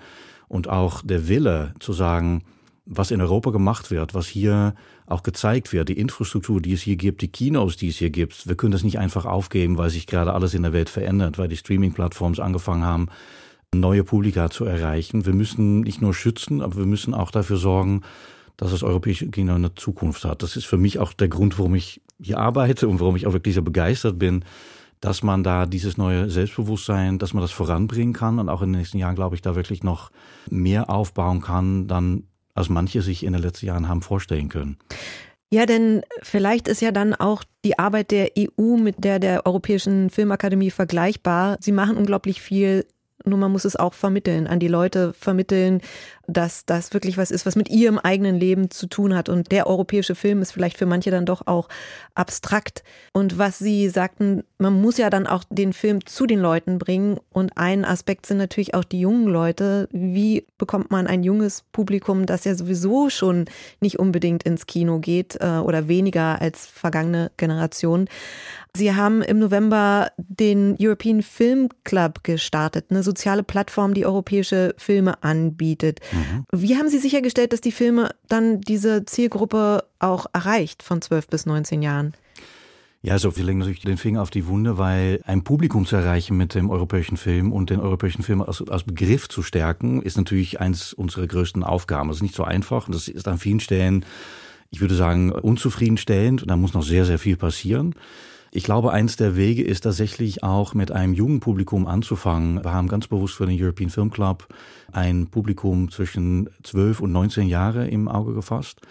[0.47, 2.43] und auch der Wille zu sagen,
[2.85, 6.95] was in Europa gemacht wird, was hier auch gezeigt wird, die Infrastruktur, die es hier
[6.95, 8.47] gibt, die Kinos, die es hier gibt.
[8.47, 11.47] Wir können das nicht einfach aufgeben, weil sich gerade alles in der Welt verändert, weil
[11.47, 13.07] die Streaming-Plattforms angefangen haben,
[13.73, 15.25] neue Publika zu erreichen.
[15.25, 18.01] Wir müssen nicht nur schützen, aber wir müssen auch dafür sorgen,
[18.57, 20.43] dass das europäische Kino eine Zukunft hat.
[20.43, 23.33] Das ist für mich auch der Grund, warum ich hier arbeite und warum ich auch
[23.33, 24.45] wirklich so begeistert bin,
[25.01, 28.79] dass man da dieses neue Selbstbewusstsein, dass man das voranbringen kann und auch in den
[28.79, 30.11] nächsten Jahren, glaube ich, da wirklich noch
[30.49, 32.23] mehr aufbauen kann, dann
[32.55, 34.77] als manche sich in den letzten Jahren haben vorstellen können.
[35.51, 40.09] Ja, denn vielleicht ist ja dann auch die Arbeit der EU mit der der Europäischen
[40.09, 41.57] Filmakademie vergleichbar.
[41.61, 42.85] Sie machen unglaublich viel
[43.25, 45.81] nur man muss es auch vermitteln, an die Leute vermitteln,
[46.33, 49.29] dass das wirklich was ist, was mit ihrem eigenen Leben zu tun hat.
[49.29, 51.69] Und der europäische Film ist vielleicht für manche dann doch auch
[52.15, 52.83] abstrakt.
[53.13, 57.19] Und was Sie sagten, man muss ja dann auch den Film zu den Leuten bringen.
[57.31, 59.87] Und ein Aspekt sind natürlich auch die jungen Leute.
[59.91, 63.45] Wie bekommt man ein junges Publikum, das ja sowieso schon
[63.79, 68.07] nicht unbedingt ins Kino geht äh, oder weniger als vergangene Generationen?
[68.75, 75.23] Sie haben im November den European Film Club gestartet, eine soziale Plattform, die europäische Filme
[75.23, 75.99] anbietet.
[76.11, 76.22] Mhm.
[76.51, 81.45] Wie haben Sie sichergestellt, dass die Filme dann diese Zielgruppe auch erreicht von 12 bis
[81.45, 82.13] 19 Jahren?
[83.05, 86.37] Ja, so wir legen natürlich den Finger auf die Wunde, weil ein Publikum zu erreichen
[86.37, 90.61] mit dem europäischen Film und den europäischen Film als, als Begriff zu stärken, ist natürlich
[90.61, 92.07] eins unserer größten Aufgaben.
[92.07, 94.05] Das ist nicht so einfach das ist an vielen Stellen,
[94.69, 97.93] ich würde sagen, unzufriedenstellend und da muss noch sehr, sehr viel passieren.
[98.55, 102.63] Ich glaube, eins der Wege ist tatsächlich auch mit einem jungen Publikum anzufangen.
[102.63, 104.47] Wir haben ganz bewusst für den European Film Club
[104.91, 108.81] ein Publikum zwischen 12 und 19 Jahre im Auge gefasst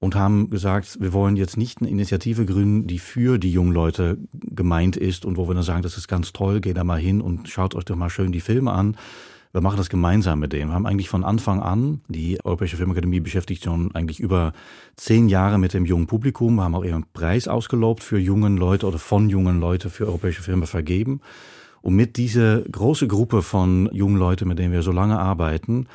[0.00, 4.18] und haben gesagt, wir wollen jetzt nicht eine Initiative gründen, die für die jungen Leute
[4.34, 7.22] gemeint ist und wo wir dann sagen, das ist ganz toll, geht da mal hin
[7.22, 8.98] und schaut euch doch mal schön die Filme an,
[9.56, 10.70] wir machen das gemeinsam mit denen.
[10.70, 14.52] Wir haben eigentlich von Anfang an, die Europäische Filmakademie beschäftigt schon eigentlich über
[14.96, 16.56] zehn Jahre mit dem jungen Publikum.
[16.56, 20.42] Wir haben auch ihren Preis ausgelobt für jungen Leute oder von jungen Leute für europäische
[20.42, 21.22] Filme vergeben.
[21.80, 25.86] Und mit dieser große Gruppe von jungen Leuten, mit denen wir so lange arbeiten,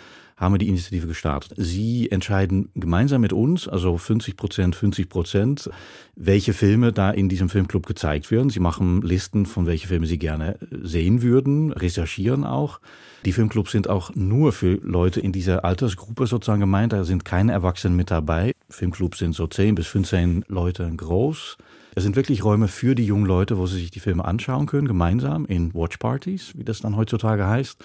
[0.42, 1.54] haben wir die Initiative gestartet.
[1.56, 5.70] Sie entscheiden gemeinsam mit uns, also 50 Prozent, 50 Prozent,
[6.16, 8.50] welche Filme da in diesem Filmclub gezeigt werden.
[8.50, 12.82] Sie machen Listen, von welche Filme sie gerne sehen würden, recherchieren auch.
[13.24, 16.92] Die Filmclubs sind auch nur für Leute in dieser Altersgruppe sozusagen gemeint.
[16.92, 18.54] Da sind keine Erwachsenen mit dabei.
[18.68, 21.58] Filmclubs sind so 10 bis 15 Leute groß.
[21.94, 24.88] Es sind wirklich Räume für die jungen Leute, wo sie sich die Filme anschauen können,
[24.88, 27.84] gemeinsam in Watchpartys, wie das dann heutzutage heißt.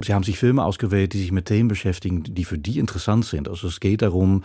[0.00, 3.48] Sie haben sich Filme ausgewählt, die sich mit Themen beschäftigen, die für die interessant sind.
[3.48, 4.44] Also es geht darum,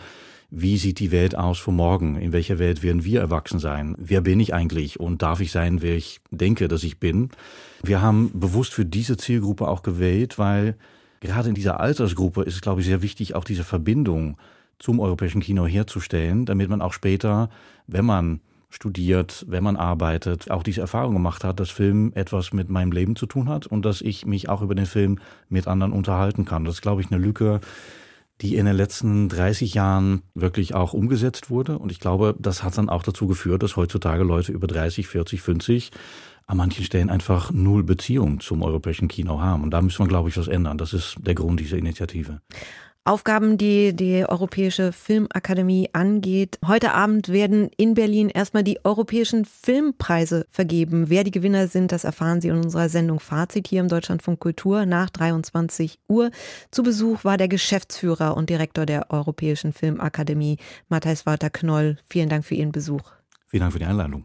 [0.50, 2.16] wie sieht die Welt aus von morgen?
[2.16, 3.94] In welcher Welt werden wir erwachsen sein?
[3.98, 5.00] Wer bin ich eigentlich?
[5.00, 7.30] Und darf ich sein, wer ich denke, dass ich bin?
[7.82, 10.76] Wir haben bewusst für diese Zielgruppe auch gewählt, weil
[11.20, 14.36] gerade in dieser Altersgruppe ist es, glaube ich, sehr wichtig, auch diese Verbindung
[14.78, 17.48] zum europäischen Kino herzustellen, damit man auch später,
[17.86, 18.40] wenn man
[18.74, 23.14] studiert, wenn man arbeitet, auch diese Erfahrung gemacht hat, dass Film etwas mit meinem Leben
[23.16, 26.64] zu tun hat und dass ich mich auch über den Film mit anderen unterhalten kann.
[26.64, 27.60] Das ist, glaube ich, eine Lücke,
[28.40, 31.78] die in den letzten 30 Jahren wirklich auch umgesetzt wurde.
[31.78, 35.40] Und ich glaube, das hat dann auch dazu geführt, dass heutzutage Leute über 30, 40,
[35.40, 35.90] 50
[36.46, 39.62] an manchen Stellen einfach null Beziehung zum europäischen Kino haben.
[39.62, 40.78] Und da müssen wir, glaube ich, was ändern.
[40.78, 42.40] Das ist der Grund dieser Initiative.
[43.06, 46.58] Aufgaben, die die Europäische Filmakademie angeht.
[46.66, 51.10] Heute Abend werden in Berlin erstmal die europäischen Filmpreise vergeben.
[51.10, 54.86] Wer die Gewinner sind, das erfahren Sie in unserer Sendung Fazit hier im Deutschlandfunk Kultur
[54.86, 56.30] nach 23 Uhr.
[56.70, 60.56] Zu Besuch war der Geschäftsführer und Direktor der Europäischen Filmakademie,
[60.88, 61.98] Matthijs Walter Knoll.
[62.08, 63.02] Vielen Dank für Ihren Besuch.
[63.48, 64.24] Vielen Dank für die Einladung.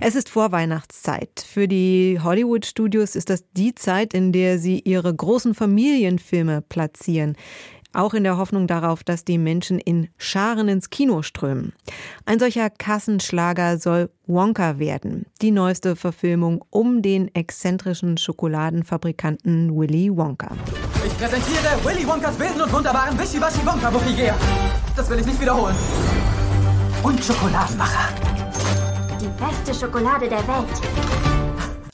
[0.00, 1.44] Es ist Vorweihnachtszeit.
[1.46, 7.36] Für die Hollywood-Studios ist das die Zeit, in der sie ihre großen Familienfilme platzieren
[7.96, 11.72] auch in der Hoffnung darauf, dass die Menschen in Scharen ins Kino strömen.
[12.24, 20.50] Ein solcher Kassenschlager soll Wonka werden, die neueste Verfilmung um den exzentrischen Schokoladenfabrikanten Willy Wonka.
[21.06, 24.34] Ich präsentiere Willy Wonkas wilden und wunderbaren Wischiwaschi Wonka Buffigär.
[24.96, 25.76] Das will ich nicht wiederholen.
[27.02, 28.08] Und Schokoladenmacher.
[29.20, 31.35] Die beste Schokolade der Welt.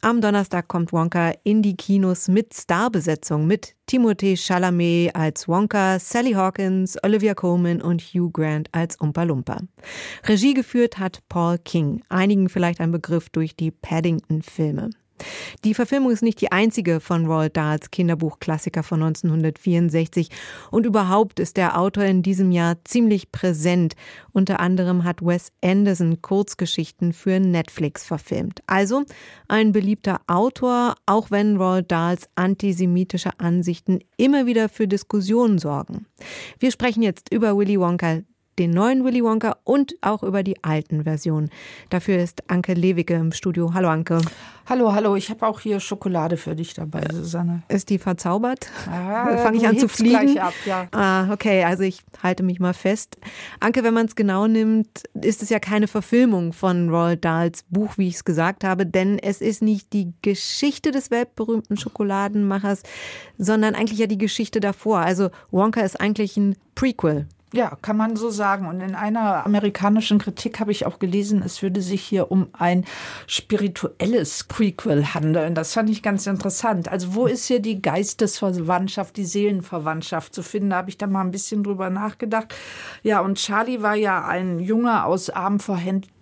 [0.05, 6.33] Am Donnerstag kommt Wonka in die Kinos mit Starbesetzung mit Timothée Chalamet als Wonka, Sally
[6.33, 9.59] Hawkins, Olivia Colman und Hugh Grant als Umpa Lumpa.
[10.27, 14.91] Regie geführt hat Paul King, einigen vielleicht ein Begriff durch die Paddington-Filme.
[15.65, 20.29] Die Verfilmung ist nicht die einzige von Roald Dahls Kinderbuchklassiker von 1964
[20.71, 23.95] und überhaupt ist der Autor in diesem Jahr ziemlich präsent.
[24.33, 28.61] Unter anderem hat Wes Anderson Kurzgeschichten für Netflix verfilmt.
[28.67, 29.05] Also
[29.49, 36.07] ein beliebter Autor, auch wenn Roald Dahls antisemitische Ansichten immer wieder für Diskussionen sorgen.
[36.59, 38.21] Wir sprechen jetzt über Willy Wonka,
[38.59, 41.51] den neuen Willy Wonka und auch über die alten Versionen.
[41.91, 43.73] Dafür ist Anke Lewicke im Studio.
[43.75, 44.21] Hallo Anke.
[44.69, 45.17] Hallo, hallo.
[45.17, 47.63] Ich habe auch hier Schokolade für dich dabei, Susanne.
[47.69, 48.69] Ist die verzaubert?
[48.89, 50.39] Ah, Fange ich an zu fliegen?
[50.39, 50.87] Ab, ja.
[50.93, 51.65] Ah, okay.
[51.65, 53.17] Also ich halte mich mal fest.
[53.59, 57.99] Anke, wenn man es genau nimmt, ist es ja keine Verfilmung von Roald Dahls Buch,
[57.99, 62.83] wie ich es gesagt habe, denn es ist nicht die Geschichte des weltberühmten Schokoladenmachers,
[63.39, 64.99] sondern eigentlich ja die Geschichte davor.
[64.99, 68.67] Also Wonka ist eigentlich ein Prequel Ja, kann man so sagen.
[68.67, 72.87] Und in einer amerikanischen Kritik habe ich auch gelesen, es würde sich hier um ein
[73.27, 75.55] spirituelles Prequel handeln.
[75.55, 76.89] Das fand ich ganz interessant.
[76.89, 80.71] Also wo ist hier die Geistesverwandtschaft, die Seelenverwandtschaft zu finden?
[80.71, 82.55] Da habe ich da mal ein bisschen drüber nachgedacht.
[83.03, 85.61] Ja, und Charlie war ja ein Junge aus armen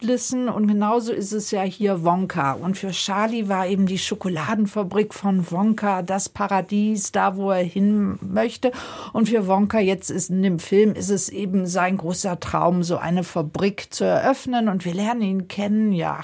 [0.01, 2.53] Verhältnissen und genauso ist es ja hier Wonka.
[2.53, 8.19] Und für Charlie war eben die Schokoladenfabrik von Wonka das Paradies, da wo er hin
[8.23, 8.73] möchte.
[9.13, 12.97] Und für Wonka jetzt ist in dem Film ist es eben sein großer Traum, so
[12.97, 14.69] eine Fabrik zu eröffnen.
[14.69, 16.21] Und wir lernen ihn kennen, ja,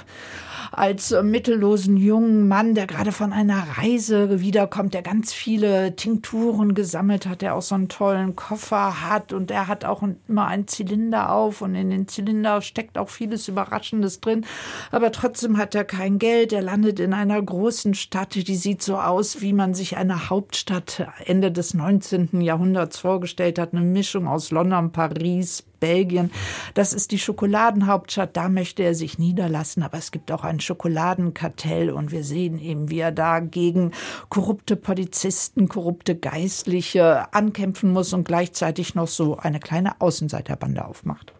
[0.72, 7.26] als mittellosen jungen Mann, der gerade von einer Reise wiederkommt, der ganz viele Tinkturen gesammelt
[7.26, 11.32] hat, der auch so einen tollen Koffer hat und er hat auch immer einen Zylinder
[11.32, 14.44] auf und in den Zylinder steckt auch vieles Überraschendes drin.
[14.90, 16.52] Aber trotzdem hat er kein Geld.
[16.52, 21.06] Er landet in einer großen Stadt, die sieht so aus, wie man sich eine Hauptstadt
[21.24, 22.40] Ende des 19.
[22.40, 23.72] Jahrhunderts vorgestellt hat.
[23.72, 26.30] Eine Mischung aus London, Paris, Belgien.
[26.74, 28.36] Das ist die Schokoladenhauptstadt.
[28.36, 29.82] Da möchte er sich niederlassen.
[29.82, 33.92] Aber es gibt auch ein Schokoladenkartell und wir sehen eben, wie er da gegen
[34.28, 41.32] korrupte Polizisten, korrupte Geistliche ankämpfen muss und gleichzeitig noch so eine kleine Außenseiterbande aufmacht.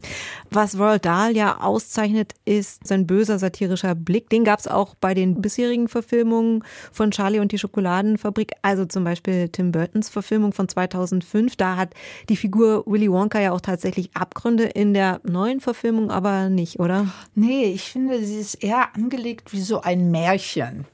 [0.50, 4.30] Was Roald Dahl ja auszeichnet, ist sein böser satirischer Blick.
[4.30, 9.04] Den gab es auch bei den bisherigen Verfilmungen von Charlie und die Schokoladenfabrik, also zum
[9.04, 11.56] Beispiel Tim Burtons Verfilmung von 2005.
[11.56, 11.94] Da hat
[12.28, 17.06] die Figur Willy Wonka ja auch tatsächlich Abgründe in der neuen Verfilmung aber nicht, oder?
[17.36, 20.84] Nee, ich finde, sie ist eher angelegt wie so ein Märchen.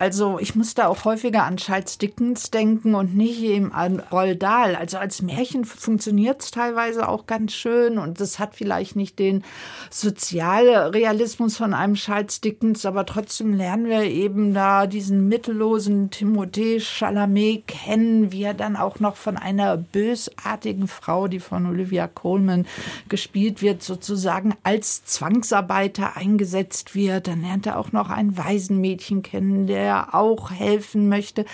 [0.00, 4.42] Also ich muss da auch häufiger an Charles Dickens denken und nicht eben an Roald
[4.42, 4.74] Dahl.
[4.74, 9.44] Also als Märchen funktioniert es teilweise auch ganz schön und das hat vielleicht nicht den
[9.90, 17.66] Sozialrealismus von einem Charles Dickens, aber trotzdem lernen wir eben da diesen mittellosen Timothée Chalamet
[17.66, 22.66] kennen, wie er dann auch noch von einer bösartigen Frau, die von Olivia Colman
[23.10, 27.28] gespielt wird, sozusagen als Zwangsarbeiter eingesetzt wird.
[27.28, 31.44] Dann lernt er auch noch ein Waisenmädchen kennen, der der auch helfen möchte.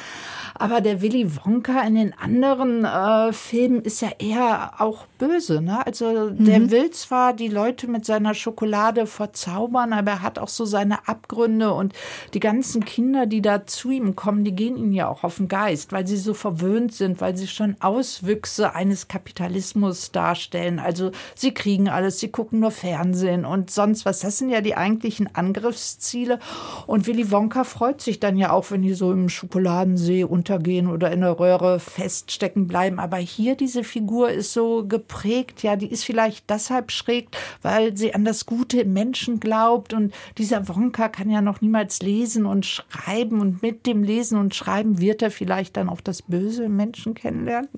[0.54, 5.62] Aber der Willy Wonka in den anderen äh, Filmen ist ja eher auch böse.
[5.62, 5.84] Ne?
[5.86, 6.44] Also mhm.
[6.44, 11.08] der will zwar die Leute mit seiner Schokolade verzaubern, aber er hat auch so seine
[11.08, 11.94] Abgründe und
[12.34, 15.48] die ganzen Kinder, die da zu ihm kommen, die gehen ihm ja auch auf den
[15.48, 20.78] Geist, weil sie so verwöhnt sind, weil sie schon Auswüchse eines Kapitalismus darstellen.
[20.78, 24.20] Also sie kriegen alles, sie gucken nur Fernsehen und sonst was.
[24.20, 26.38] Das sind ja die eigentlichen Angriffsziele.
[26.86, 31.12] Und Willy Wonka freut sich dann ja auch, wenn die so im Schokoladensee untergehen oder
[31.12, 32.98] in der Röhre feststecken bleiben.
[32.98, 37.28] Aber hier diese Figur ist so geprägt, ja, die ist vielleicht deshalb schräg,
[37.62, 39.94] weil sie an das Gute im Menschen glaubt.
[39.94, 43.40] Und dieser Wonka kann ja noch niemals lesen und schreiben.
[43.40, 47.14] Und mit dem Lesen und Schreiben wird er vielleicht dann auch das Böse im Menschen
[47.14, 47.68] kennenlernen.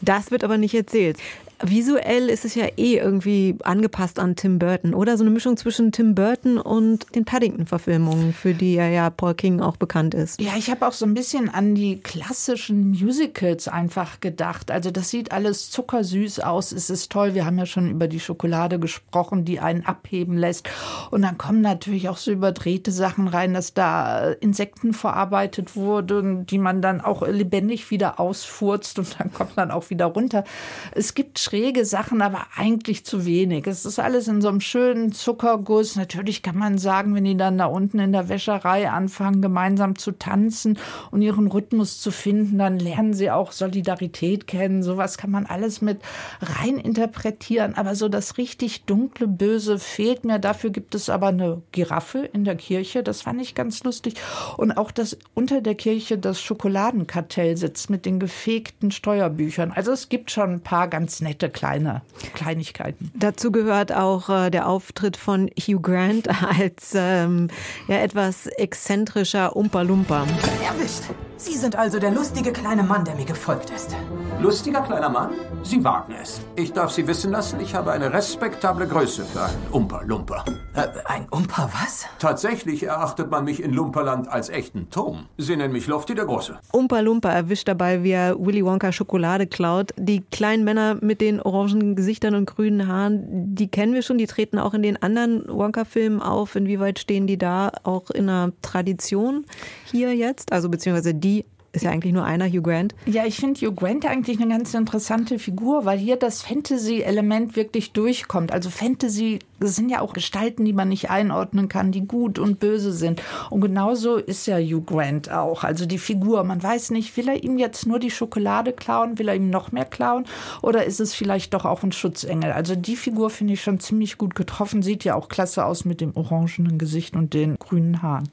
[0.00, 1.16] Das wird aber nicht erzählt.
[1.62, 5.16] Visuell ist es ja eh irgendwie angepasst an Tim Burton, oder?
[5.16, 9.60] So eine Mischung zwischen Tim Burton und den Paddington-Verfilmungen, für die ja, ja Paul King
[9.60, 10.40] auch bekannt ist.
[10.40, 14.70] Ja, ich habe auch so ein bisschen an die klassischen Musicals einfach gedacht.
[14.70, 17.34] Also das sieht alles zuckersüß aus, es ist toll.
[17.34, 20.68] Wir haben ja schon über die Schokolade gesprochen, die einen abheben lässt.
[21.10, 26.58] Und dann kommen natürlich auch so überdrehte Sachen rein, dass da Insekten verarbeitet wurden, die
[26.58, 30.44] man dann auch lebendig wieder ausfurzt und dann kommt man auch wieder runter.
[30.92, 33.66] Es gibt schräge Sachen, aber eigentlich zu wenig.
[33.66, 35.96] Es ist alles in so einem schönen Zuckerguss.
[35.96, 40.12] Natürlich kann man sagen, wenn die dann da unten in der Wäscherei anfangen, gemeinsam zu
[40.12, 40.78] tanzen
[41.10, 44.82] und ihren Rhythmus zu finden, dann lernen sie auch Solidarität kennen.
[44.82, 46.00] Sowas kann man alles mit
[46.40, 47.74] rein interpretieren.
[47.74, 50.38] Aber so das richtig dunkle Böse fehlt mir.
[50.38, 53.02] Dafür gibt es aber eine Giraffe in der Kirche.
[53.02, 54.14] Das fand ich ganz lustig.
[54.56, 59.70] Und auch, dass unter der Kirche das Schokoladenkartell sitzt mit den gefegten Steuerbüchern.
[59.70, 62.02] Also es gibt schon ein paar ganz nette nette kleine
[62.34, 63.10] Kleinigkeiten.
[63.14, 66.28] Dazu gehört auch äh, der Auftritt von Hugh Grant
[66.58, 67.48] als ähm,
[67.88, 70.26] ja, etwas exzentrischer Umpa-Lumpa.
[70.64, 71.04] Erwischt!
[71.42, 73.96] Sie sind also der lustige kleine Mann, der mir gefolgt ist.
[74.40, 75.30] Lustiger kleiner Mann?
[75.64, 76.40] Sie wagen es.
[76.54, 80.44] Ich darf Sie wissen lassen, ich habe eine respektable Größe für einen Umpa-Lumpa.
[80.74, 82.06] Äh, ein Umpa was?
[82.20, 85.26] Tatsächlich erachtet man mich in Lumperland als echten Turm.
[85.36, 86.60] Sie nennen mich Lofty der Große.
[86.70, 89.90] Umpa-Lumpa erwischt dabei, wie er Willy Wonka Schokolade klaut.
[89.96, 94.26] Die kleinen Männer mit den orangen Gesichtern und grünen Haaren, die kennen wir schon, die
[94.26, 96.56] treten auch in den anderen Wonka-Filmen auf.
[96.56, 99.46] Inwieweit stehen die da auch in einer Tradition
[99.84, 100.52] hier jetzt?
[100.52, 101.44] Also beziehungsweise die
[101.74, 102.94] Ist ja eigentlich nur einer, Hugh Grant.
[103.06, 107.92] Ja, ich finde Hugh Grant eigentlich eine ganz interessante Figur, weil hier das Fantasy-Element wirklich
[107.92, 108.52] durchkommt.
[108.52, 112.92] Also Fantasy sind ja auch Gestalten, die man nicht einordnen kann, die gut und böse
[112.92, 113.22] sind.
[113.48, 115.64] Und genauso ist ja Hugh Grant auch.
[115.64, 119.28] Also die Figur, man weiß nicht, will er ihm jetzt nur die Schokolade klauen, will
[119.28, 120.26] er ihm noch mehr klauen
[120.60, 122.52] oder ist es vielleicht doch auch ein Schutzengel?
[122.52, 126.02] Also die Figur finde ich schon ziemlich gut getroffen, sieht ja auch klasse aus mit
[126.02, 128.28] dem orangenen Gesicht und den grünen Haaren.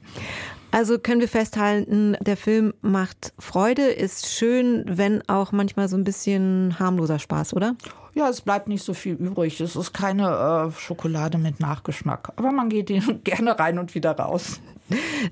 [0.72, 6.04] Also können wir festhalten, der Film macht Freude, ist schön, wenn auch manchmal so ein
[6.04, 7.74] bisschen harmloser Spaß, oder?
[8.14, 9.60] Ja, es bleibt nicht so viel übrig.
[9.60, 12.32] Es ist keine äh, Schokolade mit Nachgeschmack.
[12.36, 12.88] Aber man geht
[13.24, 14.60] gerne rein und wieder raus.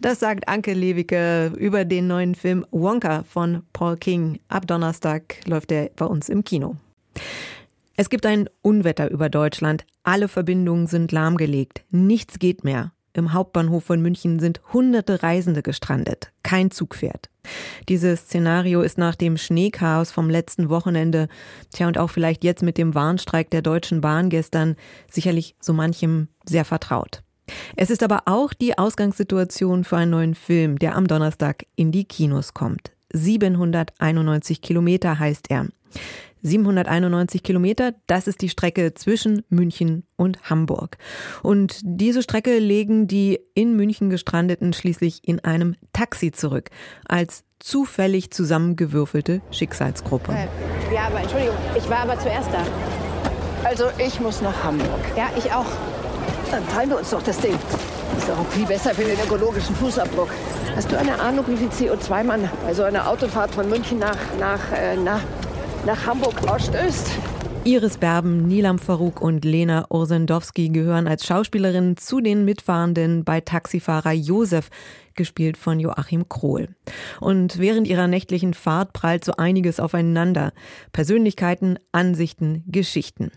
[0.01, 4.39] Das sagt Anke Lewicke über den neuen Film Wonka von Paul King.
[4.49, 6.77] Ab Donnerstag läuft er bei uns im Kino.
[7.97, 9.85] Es gibt ein Unwetter über Deutschland.
[10.05, 11.83] Alle Verbindungen sind lahmgelegt.
[11.91, 12.93] Nichts geht mehr.
[13.19, 16.33] Im Hauptbahnhof von München sind hunderte Reisende gestrandet.
[16.43, 17.29] Kein Zug fährt.
[17.89, 21.29] Dieses Szenario ist nach dem Schneechaos vom letzten Wochenende,
[21.75, 24.77] tja und auch vielleicht jetzt mit dem Warnstreik der Deutschen Bahn gestern,
[25.11, 27.23] sicherlich so manchem sehr vertraut.
[27.77, 32.05] Es ist aber auch die Ausgangssituation für einen neuen Film, der am Donnerstag in die
[32.05, 32.93] Kinos kommt.
[33.13, 35.67] 791 Kilometer heißt er.
[36.43, 40.99] 791 Kilometer, das ist die Strecke zwischen München und Hamburg.
[41.43, 46.71] Und diese Strecke legen die in München gestrandeten schließlich in einem Taxi zurück,
[47.07, 50.33] als zufällig zusammengewürfelte Schicksalsgruppe.
[50.33, 52.65] Äh, ja, aber Entschuldigung, ich war aber zuerst da.
[53.65, 55.01] Also ich muss nach Hamburg.
[55.17, 55.67] Ja, ich auch.
[56.51, 57.55] Dann teilen wir uns doch das Ding.
[58.17, 60.31] Ist auch viel besser für den ökologischen Fußabdruck.
[60.75, 64.17] Hast du eine Ahnung, wie viel CO2 man bei so einer Autofahrt von München nach,
[64.39, 65.21] nach, äh, nach
[65.87, 67.11] nach Hamburg ausstößt.
[67.65, 74.13] Iris Berben, Nilam Farouk und Lena Ursendowski gehören als Schauspielerin zu den Mitfahrenden bei Taxifahrer
[74.13, 74.71] Josef,
[75.15, 76.69] gespielt von Joachim Krohl.
[77.21, 80.53] Und während ihrer nächtlichen Fahrt prallt so einiges aufeinander.
[80.93, 83.31] Persönlichkeiten, Ansichten, Geschichten.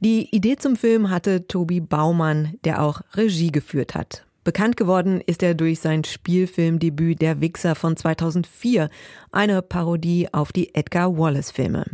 [0.00, 4.25] Die Idee zum Film hatte Tobi Baumann, der auch Regie geführt hat.
[4.46, 8.90] Bekannt geworden ist er durch sein Spielfilmdebüt Der Wichser von 2004,
[9.32, 11.84] eine Parodie auf die Edgar Wallace-Filme.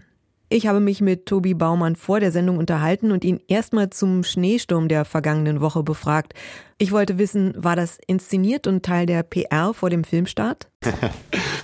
[0.52, 4.86] Ich habe mich mit Tobi Baumann vor der Sendung unterhalten und ihn erstmal zum Schneesturm
[4.86, 6.34] der vergangenen Woche befragt.
[6.76, 10.68] Ich wollte wissen, war das inszeniert und Teil der PR vor dem Filmstart?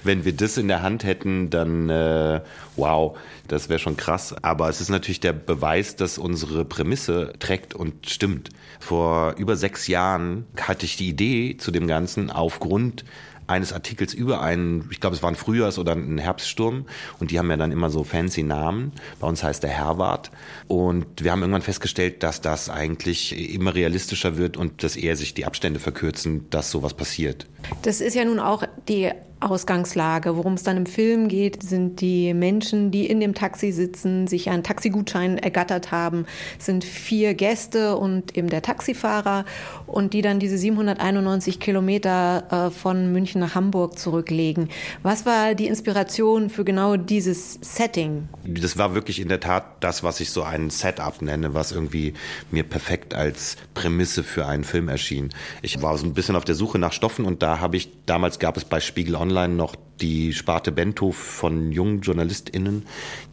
[0.05, 2.41] Wenn wir das in der Hand hätten, dann äh,
[2.77, 4.35] wow, das wäre schon krass.
[4.41, 8.49] Aber es ist natürlich der Beweis, dass unsere Prämisse trägt und stimmt.
[8.81, 13.05] Vor über sechs Jahren hatte ich die Idee zu dem Ganzen aufgrund
[13.49, 16.87] eines Artikels über einen, ich glaube, es war ein Frühjahrs- oder ein Herbststurm
[17.19, 18.93] und die haben ja dann immer so fancy Namen.
[19.21, 20.31] Bei uns heißt der Herwart.
[20.67, 25.35] Und wir haben irgendwann festgestellt, dass das eigentlich immer realistischer wird und dass eher sich
[25.35, 27.47] die Abstände verkürzen, dass sowas passiert.
[27.83, 29.11] Das ist ja nun auch die
[29.41, 30.37] Ausgangslage.
[30.37, 34.51] Worum es dann im Film geht, sind die Menschen, die in dem Taxi sitzen, sich
[34.51, 36.27] einen Taxigutschein ergattert haben,
[36.59, 39.45] es sind vier Gäste und eben der Taxifahrer
[39.87, 44.69] und die dann diese 791 Kilometer äh, von München nach Hamburg zurücklegen.
[45.03, 48.29] Was war die Inspiration für genau dieses Setting?
[48.45, 52.15] Das war wirklich in der Tat das, was ich so ein Setup nenne, was irgendwie
[52.51, 55.31] mir perfekt als Prämisse für einen Film erschien.
[55.63, 58.39] Ich war so ein bisschen auf der Suche nach Stoffen und da habe ich, damals
[58.39, 62.87] gab es bei Spiegel Online online noch die Sparte Bento von jungen JournalistInnen.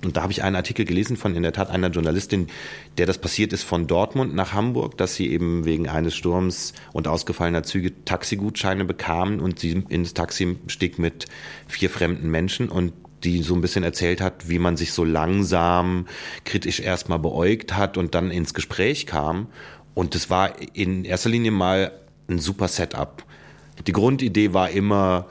[0.04, 2.48] Und da habe ich einen Artikel gelesen von in der Tat einer Journalistin,
[2.98, 7.08] der das passiert ist von Dortmund nach Hamburg, dass sie eben wegen eines Sturms und
[7.08, 11.26] ausgefallener Züge Taxigutscheine bekamen und sie ins Taxi stieg mit
[11.68, 12.94] vier fremden Menschen und
[13.24, 16.08] die so ein bisschen erzählt hat, wie man sich so langsam
[16.44, 19.48] kritisch erstmal beäugt hat und dann ins Gespräch kam.
[19.94, 21.92] Und das war in erster Linie mal
[22.28, 23.24] ein super Setup.
[23.88, 25.28] Die Grundidee war immer,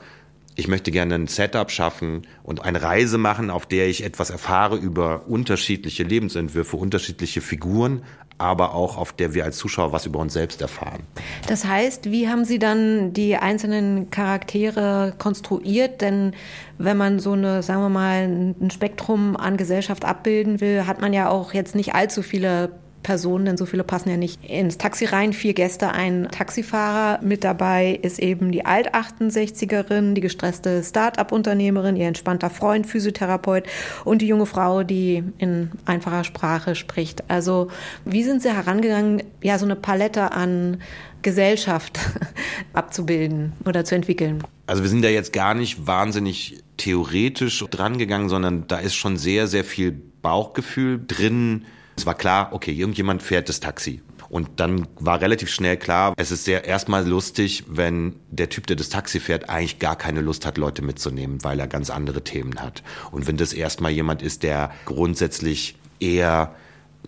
[0.55, 4.77] ich möchte gerne ein Setup schaffen und eine Reise machen, auf der ich etwas erfahre
[4.77, 8.03] über unterschiedliche Lebensentwürfe, unterschiedliche Figuren,
[8.37, 11.03] aber auch auf der wir als Zuschauer was über uns selbst erfahren.
[11.47, 16.01] Das heißt, wie haben Sie dann die einzelnen Charaktere konstruiert?
[16.01, 16.33] Denn
[16.77, 21.13] wenn man so eine, sagen wir mal, ein Spektrum an Gesellschaft abbilden will, hat man
[21.13, 22.71] ja auch jetzt nicht allzu viele
[23.05, 25.31] Personen, denn so viele passen ja nicht ins Taxi rein.
[25.31, 27.21] Vier Gäste, ein Taxifahrer.
[27.21, 33.65] Mit dabei ist eben die Alt-68erin, die gestresste Start-up-Unternehmerin, ihr entspannter Freund, Physiotherapeut
[34.05, 37.29] und die junge Frau, die in einfacher Sprache spricht.
[37.29, 37.67] Also
[38.05, 40.81] wie sind Sie herangegangen, ja, so eine Palette an
[41.21, 41.99] Gesellschaft
[42.73, 44.43] abzubilden oder zu entwickeln?
[44.65, 49.45] Also wir sind da jetzt gar nicht wahnsinnig theoretisch drangegangen, sondern da ist schon sehr,
[49.45, 49.91] sehr viel
[50.23, 51.65] Bauchgefühl drin,
[51.95, 54.01] es war klar, okay, irgendjemand fährt das Taxi.
[54.29, 58.75] Und dann war relativ schnell klar, es ist sehr erstmal lustig, wenn der Typ, der
[58.75, 62.59] das Taxi fährt, eigentlich gar keine Lust hat, Leute mitzunehmen, weil er ganz andere Themen
[62.59, 62.83] hat.
[63.11, 66.55] Und wenn das erstmal jemand ist, der grundsätzlich eher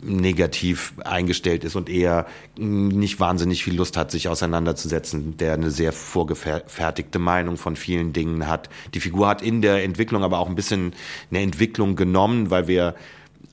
[0.03, 2.27] negativ eingestellt ist und eher
[2.57, 8.47] nicht wahnsinnig viel Lust hat, sich auseinanderzusetzen, der eine sehr vorgefertigte Meinung von vielen Dingen
[8.47, 8.69] hat.
[8.93, 10.93] Die Figur hat in der Entwicklung aber auch ein bisschen
[11.31, 12.95] eine Entwicklung genommen, weil wir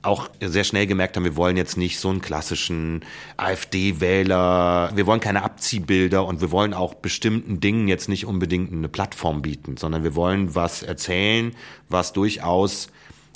[0.05, 3.03] auch sehr schnell gemerkt haben, wir wollen jetzt nicht so einen klassischen
[3.37, 8.89] AfD-Wähler, wir wollen keine Abziehbilder und wir wollen auch bestimmten Dingen jetzt nicht unbedingt eine
[8.89, 11.55] Plattform bieten, sondern wir wollen was erzählen,
[11.89, 12.89] was durchaus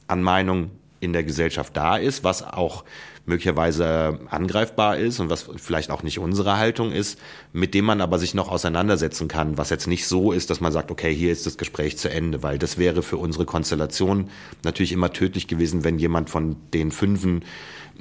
[0.07, 2.84] an Meinung in der Gesellschaft da ist, was auch
[3.26, 7.20] möglicherweise angreifbar ist und was vielleicht auch nicht unsere Haltung ist,
[7.53, 10.72] mit dem man aber sich noch auseinandersetzen kann, was jetzt nicht so ist, dass man
[10.72, 14.30] sagt, okay, hier ist das Gespräch zu Ende, weil das wäre für unsere Konstellation
[14.63, 17.43] natürlich immer tödlich gewesen, wenn jemand von den Fünfen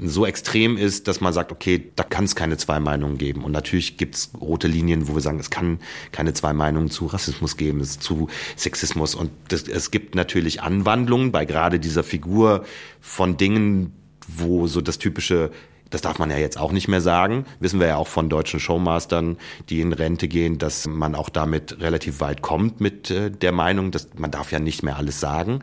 [0.01, 3.45] so extrem ist, dass man sagt, okay, da kann es keine zwei Meinungen geben.
[3.45, 5.81] Und natürlich gibt es rote Linien, wo wir sagen, es kann
[6.13, 9.15] keine zwei Meinungen zu Rassismus geben, es zu Sexismus.
[9.15, 12.65] Und das, es gibt natürlich Anwandlungen bei gerade dieser Figur
[13.01, 13.93] von Dingen,
[14.29, 15.51] wo so das typische
[15.91, 17.47] das darf man ja jetzt auch nicht mehr sagen.
[17.61, 19.39] Wissen wir ja auch von deutschen Showmastern,
[19.71, 23.91] die in Rente gehen, dass man auch damit relativ weit kommt mit äh, der Meinung,
[23.91, 25.61] dass man darf ja nicht mehr alles sagen.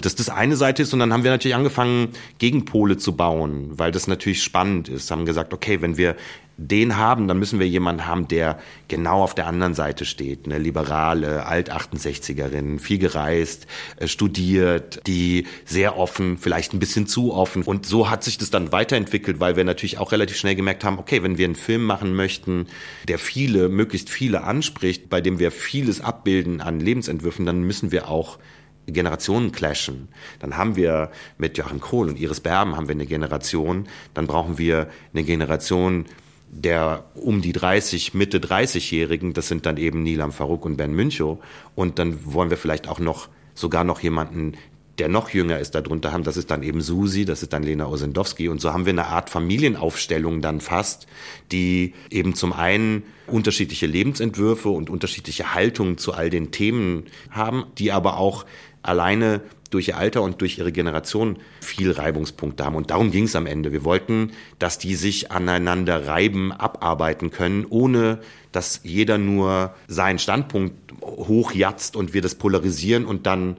[0.00, 3.92] Dass das eine Seite ist und dann haben wir natürlich angefangen, Gegenpole zu bauen, weil
[3.92, 5.10] das natürlich spannend ist.
[5.10, 6.16] Haben gesagt, okay, wenn wir
[6.58, 10.44] den haben, dann müssen wir jemanden haben, der genau auf der anderen Seite steht.
[10.44, 17.62] Eine liberale, Alt-68erin, viel gereist, äh, studiert, die sehr offen, vielleicht ein bisschen zu offen.
[17.62, 20.98] Und so hat sich das dann weiterentwickelt, weil wir natürlich auch relativ schnell gemerkt haben,
[20.98, 22.66] okay, wenn wir einen Film machen möchten,
[23.06, 28.08] der viele, möglichst viele anspricht, bei dem wir vieles abbilden an Lebensentwürfen, dann müssen wir
[28.08, 28.38] auch
[28.86, 30.08] Generationen clashen.
[30.40, 34.58] Dann haben wir mit Joachim Kohl und Iris Berben haben wir eine Generation, dann brauchen
[34.58, 36.06] wir eine Generation,
[36.50, 41.38] der um die 30, Mitte 30-Jährigen, das sind dann eben Nilam Farouk und Ben Münchow.
[41.74, 44.54] Und dann wollen wir vielleicht auch noch, sogar noch jemanden,
[44.98, 46.24] der noch jünger ist, darunter haben.
[46.24, 48.48] Das ist dann eben Susi, das ist dann Lena Osendowski.
[48.48, 51.06] Und so haben wir eine Art Familienaufstellung dann fast,
[51.52, 57.92] die eben zum einen unterschiedliche Lebensentwürfe und unterschiedliche Haltungen zu all den Themen haben, die
[57.92, 58.44] aber auch
[58.82, 62.76] alleine durch ihr Alter und durch ihre Generation viel Reibungspunkte haben.
[62.76, 63.72] Und darum ging es am Ende.
[63.72, 68.20] Wir wollten, dass die sich aneinander reiben, abarbeiten können, ohne
[68.52, 73.56] dass jeder nur seinen Standpunkt hochjatzt und wir das polarisieren und dann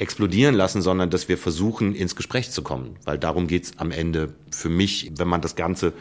[0.00, 2.96] explodieren lassen, sondern dass wir versuchen, ins Gespräch zu kommen.
[3.04, 5.92] Weil darum geht es am Ende für mich, wenn man das Ganze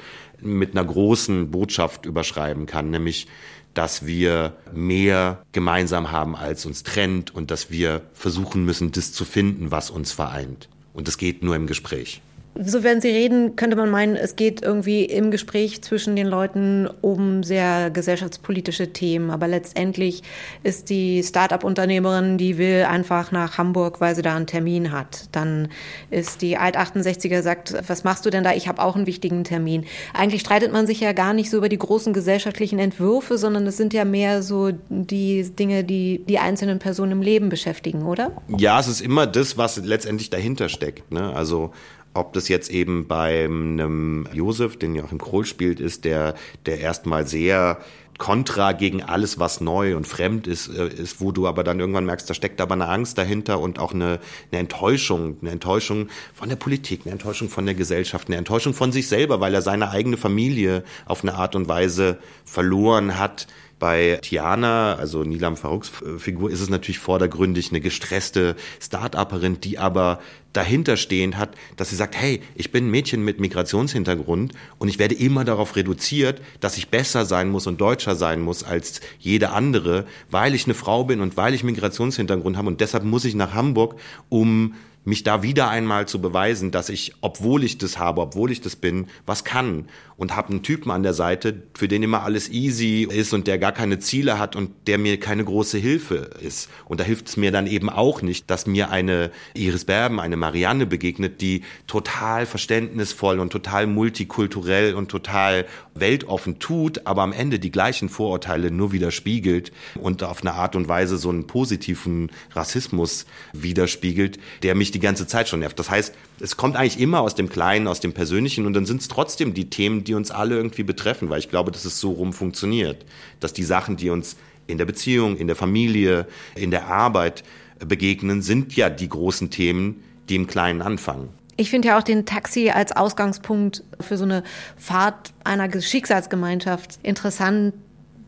[0.42, 3.28] mit einer großen Botschaft überschreiben kann, nämlich
[3.74, 9.26] dass wir mehr gemeinsam haben, als uns trennt und dass wir versuchen müssen, das zu
[9.26, 10.70] finden, was uns vereint.
[10.94, 12.22] Und das geht nur im Gespräch.
[12.56, 16.90] So werden Sie reden, könnte man meinen, es geht irgendwie im Gespräch zwischen den Leuten
[17.02, 19.30] um sehr gesellschaftspolitische Themen.
[19.30, 20.24] Aber letztendlich
[20.64, 25.30] ist die Start-up-Unternehmerin, die will einfach nach Hamburg, weil sie da einen Termin hat.
[25.32, 25.70] Dann
[26.10, 28.54] ist die Alt-68er, sagt, was machst du denn da?
[28.54, 29.86] Ich habe auch einen wichtigen Termin.
[30.14, 33.78] Eigentlich streitet man sich ja gar nicht so über die großen gesellschaftlichen Entwürfe, sondern es
[33.78, 38.32] sind ja mehr so die Dinge, die die einzelnen Personen im Leben beschäftigen, oder?
[38.58, 41.12] Ja, es ist immer das, was letztendlich dahinter steckt.
[41.12, 41.34] Ne?
[41.34, 41.72] Also
[42.14, 46.36] ob das jetzt eben bei einem Josef, den Joachim Krohl spielt, ist, der,
[46.66, 47.80] der erstmal sehr
[48.20, 52.06] kontra gegen alles, was neu und fremd ist, äh, ist, wo du aber dann irgendwann
[52.06, 54.20] merkst, da steckt aber eine Angst dahinter und auch eine,
[54.52, 58.92] eine Enttäuschung, eine Enttäuschung von der Politik, eine Enttäuschung von der Gesellschaft, eine Enttäuschung von
[58.92, 63.48] sich selber, weil er seine eigene Familie auf eine Art und Weise verloren hat,
[63.80, 70.20] bei Tiana, also Nilam Farouks Figur, ist es natürlich vordergründig eine gestresste Start-Upperin, die aber
[70.54, 75.00] dahinter stehend hat, dass sie sagt, hey, ich bin ein Mädchen mit Migrationshintergrund und ich
[75.00, 79.52] werde immer darauf reduziert, dass ich besser sein muss und deutscher sein muss als jede
[79.52, 82.68] andere, weil ich eine Frau bin und weil ich Migrationshintergrund habe.
[82.68, 83.96] Und deshalb muss ich nach Hamburg,
[84.30, 84.76] um
[85.06, 88.76] mich da wieder einmal zu beweisen, dass ich, obwohl ich das habe, obwohl ich das
[88.76, 89.88] bin, was kann
[90.20, 93.58] und habe einen Typen an der Seite, für den immer alles easy ist und der
[93.58, 96.70] gar keine Ziele hat und der mir keine große Hilfe ist.
[96.86, 100.36] Und da hilft es mir dann eben auch nicht, dass mir eine Iris Berben, eine
[100.36, 105.66] Marianne begegnet, die total verständnisvoll und total multikulturell und total
[105.96, 110.90] weltoffen tut, aber am Ende die gleichen Vorurteile nur widerspiegelt und auf eine Art und
[110.90, 115.80] Weise so einen positiven Rassismus widerspiegelt, der mich die ganze Zeit schon nervt.
[115.80, 119.02] Das heißt, es kommt eigentlich immer aus dem Kleinen, aus dem Persönlichen und dann sind
[119.02, 122.12] es trotzdem die Themen, die uns alle irgendwie betreffen, weil ich glaube, dass es so
[122.12, 123.06] rum funktioniert,
[123.40, 124.38] dass die Sachen, die uns
[124.68, 127.44] in der Beziehung, in der Familie, in der Arbeit
[127.80, 131.30] begegnen, sind ja die großen Themen, die im Kleinen anfangen.
[131.58, 134.44] Ich finde ja auch den Taxi als Ausgangspunkt für so eine
[134.78, 137.74] Fahrt einer Schicksalsgemeinschaft interessant.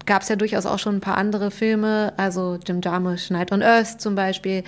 [0.06, 3.62] Gab es ja durchaus auch schon ein paar andere Filme, also Jim Jarmusch, Night on
[3.62, 4.64] Earth zum Beispiel.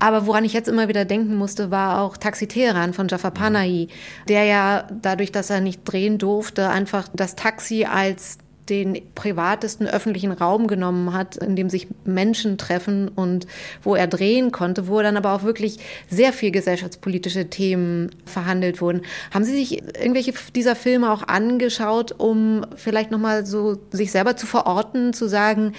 [0.00, 3.88] Aber woran ich jetzt immer wieder denken musste, war auch Taxi Teheran von Jafar Panahi,
[4.28, 8.38] der ja dadurch, dass er nicht drehen durfte, einfach das Taxi als
[8.70, 13.46] den privatesten öffentlichen Raum genommen hat, in dem sich Menschen treffen und
[13.82, 19.02] wo er drehen konnte, wo dann aber auch wirklich sehr viel gesellschaftspolitische Themen verhandelt wurden.
[19.32, 24.46] Haben Sie sich irgendwelche dieser Filme auch angeschaut, um vielleicht nochmal so sich selber zu
[24.46, 25.72] verorten, zu sagen,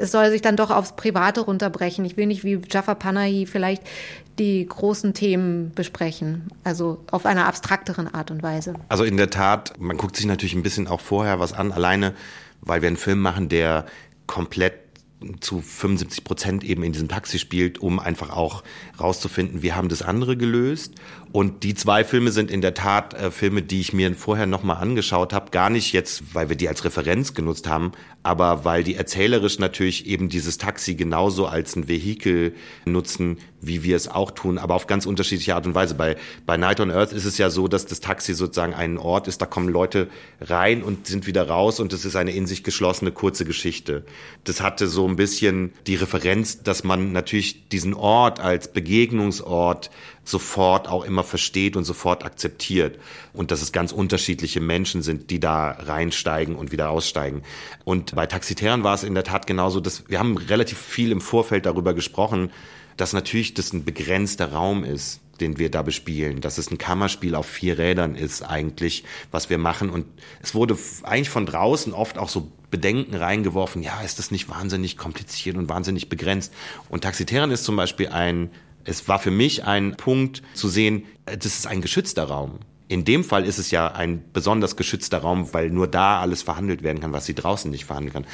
[0.00, 2.04] es soll sich dann doch aufs Private runterbrechen.
[2.04, 3.82] Ich will nicht wie Jafar Panahi vielleicht
[4.40, 8.74] die großen Themen besprechen, also auf einer abstrakteren Art und Weise.
[8.88, 12.14] Also in der Tat, man guckt sich natürlich ein bisschen auch vorher was an, alleine
[12.62, 13.86] weil wir einen Film machen, der
[14.26, 14.74] komplett
[15.40, 18.62] zu 75 Prozent eben in diesem Taxi spielt, um einfach auch
[18.98, 20.94] rauszufinden, wir haben das andere gelöst.
[21.32, 24.78] Und die zwei Filme sind in der Tat äh, Filme, die ich mir vorher nochmal
[24.78, 25.50] angeschaut habe.
[25.50, 27.92] Gar nicht jetzt, weil wir die als Referenz genutzt haben,
[28.22, 32.54] aber weil die erzählerisch natürlich eben dieses Taxi genauso als ein Vehikel
[32.84, 35.94] nutzen, wie wir es auch tun, aber auf ganz unterschiedliche Art und Weise.
[35.94, 36.16] Bei,
[36.46, 39.40] bei Night on Earth ist es ja so, dass das Taxi sozusagen ein Ort ist,
[39.40, 40.08] da kommen Leute
[40.40, 44.04] rein und sind wieder raus und es ist eine in sich geschlossene kurze Geschichte.
[44.44, 49.90] Das hatte so ein bisschen die Referenz, dass man natürlich diesen Ort als Begegnungsort
[50.30, 52.98] sofort auch immer versteht und sofort akzeptiert.
[53.32, 57.42] Und dass es ganz unterschiedliche Menschen sind, die da reinsteigen und wieder aussteigen.
[57.84, 61.20] Und bei Taxitären war es in der Tat genauso, dass wir haben relativ viel im
[61.20, 62.50] Vorfeld darüber gesprochen,
[62.96, 67.34] dass natürlich das ein begrenzter Raum ist den wir da bespielen, dass es ein Kammerspiel
[67.34, 69.90] auf vier Rädern ist eigentlich, was wir machen.
[69.90, 70.06] Und
[70.42, 74.96] es wurde eigentlich von draußen oft auch so Bedenken reingeworfen, ja, ist das nicht wahnsinnig
[74.96, 76.52] kompliziert und wahnsinnig begrenzt.
[76.88, 78.50] Und Taxitären ist zum Beispiel ein
[78.84, 82.58] es war für mich ein Punkt zu sehen, äh, das ist ein geschützter Raum.
[82.88, 86.82] In dem Fall ist es ja ein besonders geschützter Raum, weil nur da alles verhandelt
[86.82, 88.26] werden kann, was sie draußen nicht verhandeln kann.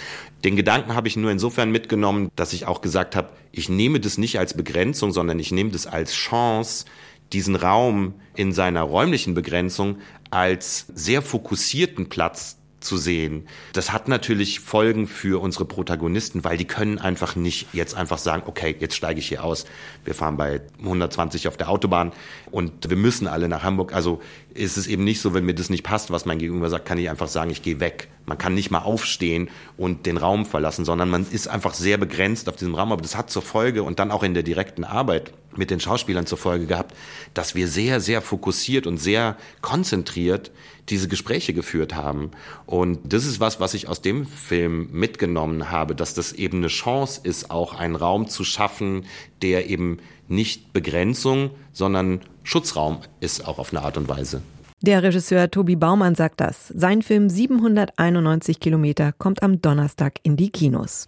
[0.44, 4.16] Den Gedanken habe ich nur insofern mitgenommen, dass ich auch gesagt habe, ich nehme das
[4.16, 6.86] nicht als Begrenzung, sondern ich nehme das als Chance,
[7.34, 9.98] diesen Raum in seiner räumlichen Begrenzung
[10.30, 12.55] als sehr fokussierten Platz
[12.86, 13.46] zu sehen.
[13.72, 18.44] Das hat natürlich Folgen für unsere Protagonisten, weil die können einfach nicht jetzt einfach sagen,
[18.46, 19.66] okay, jetzt steige ich hier aus.
[20.04, 22.12] Wir fahren bei 120 auf der Autobahn
[22.50, 23.92] und wir müssen alle nach Hamburg.
[23.92, 24.20] Also
[24.54, 26.98] ist es eben nicht so, wenn mir das nicht passt, was mein Gegenüber sagt, kann
[26.98, 28.08] ich einfach sagen, ich gehe weg.
[28.24, 32.48] Man kann nicht mal aufstehen und den Raum verlassen, sondern man ist einfach sehr begrenzt
[32.48, 32.92] auf diesem Raum.
[32.92, 36.26] Aber das hat zur Folge und dann auch in der direkten Arbeit mit den Schauspielern
[36.26, 36.94] zur Folge gehabt,
[37.34, 40.50] dass wir sehr, sehr fokussiert und sehr konzentriert
[40.88, 42.30] diese Gespräche geführt haben.
[42.66, 46.68] Und das ist was, was ich aus dem Film mitgenommen habe, dass das eben eine
[46.68, 49.04] Chance ist, auch einen Raum zu schaffen,
[49.42, 54.42] der eben nicht Begrenzung, sondern Schutzraum ist, auch auf eine Art und Weise.
[54.82, 56.68] Der Regisseur Tobi Baumann sagt das.
[56.68, 61.06] Sein Film 791 Kilometer kommt am Donnerstag in die Kinos.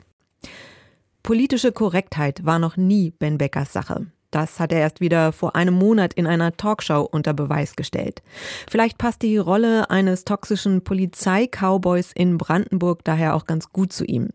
[1.22, 4.07] Politische Korrektheit war noch nie Ben Beckers Sache.
[4.31, 8.22] Das hat er erst wieder vor einem Monat in einer Talkshow unter Beweis gestellt.
[8.70, 14.29] Vielleicht passt die Rolle eines toxischen Polizei-Cowboys in Brandenburg daher auch ganz gut zu ihm.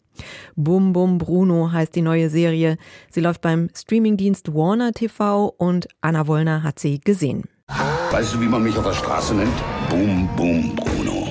[0.56, 2.78] Bum Bum Bruno heißt die neue Serie.
[3.12, 7.44] Sie läuft beim Streamingdienst Warner TV und Anna Wollner hat sie gesehen.
[8.12, 9.54] Weißt du, wie man mich auf der Straße nennt?
[9.90, 11.28] Bum Bum Bruno.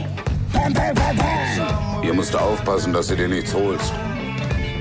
[2.03, 3.93] Hier musst du aufpassen, dass du dir nichts holst.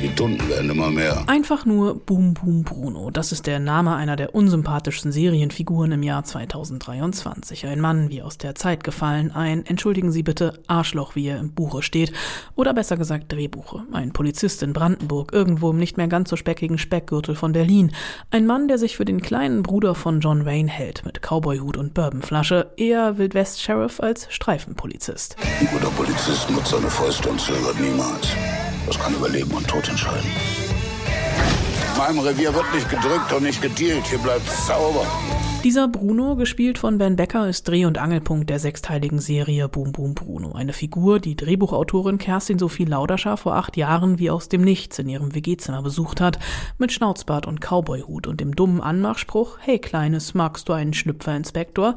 [0.02, 1.24] Die Tunden werden immer mehr.
[1.28, 3.12] Einfach nur Boom Boom Bruno.
[3.12, 7.68] Das ist der Name einer der unsympathischsten Serienfiguren im Jahr 2023.
[7.68, 11.52] Ein Mann wie aus der Zeit gefallen, ein, entschuldigen Sie bitte, Arschloch, wie er im
[11.54, 12.14] Buche steht.
[12.56, 13.84] Oder besser gesagt Drehbuche.
[13.92, 17.92] Ein Polizist in Brandenburg, irgendwo im nicht mehr ganz so speckigen Speckgürtel von Berlin.
[18.32, 21.94] Ein Mann, der sich für den kleinen Bruder von John Wayne hält, mit Cowboyhut und
[21.94, 22.72] Bourbonflasche.
[22.76, 25.36] Eher Wildwest-Sheriff als Streifenpolizist.
[25.60, 28.30] Ein guter Polizist nutzt seine Fäuste und zögert niemals.
[28.88, 30.30] Das kann über Leben und Tod entscheiden.
[31.92, 34.06] In meinem Revier wird nicht gedrückt und nicht gedealt.
[34.08, 35.06] Hier bleibt sauber.
[35.64, 40.16] Dieser Bruno, gespielt von Ben Becker, ist Dreh- und Angelpunkt der sechsteiligen Serie Boom Boom
[40.16, 40.54] Bruno.
[40.54, 45.08] Eine Figur, die Drehbuchautorin Kerstin Sophie Lauderscher vor acht Jahren wie aus dem Nichts in
[45.08, 46.40] ihrem WG-Zimmer besucht hat,
[46.80, 51.94] mit Schnauzbart und Cowboyhut und dem dummen Anmachspruch, hey Kleines, magst du einen Schlüpferinspektor?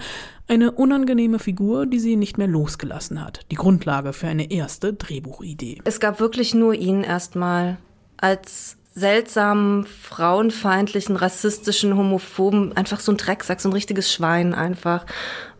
[0.46, 3.46] Eine unangenehme Figur, die sie nicht mehr losgelassen hat.
[3.50, 5.80] Die Grundlage für eine erste Drehbuchidee.
[5.84, 7.78] Es gab wirklich nur ihn erstmal
[8.18, 15.04] als seltsamen, frauenfeindlichen, rassistischen, homophoben, einfach so ein Drecksack, so ein richtiges Schwein einfach.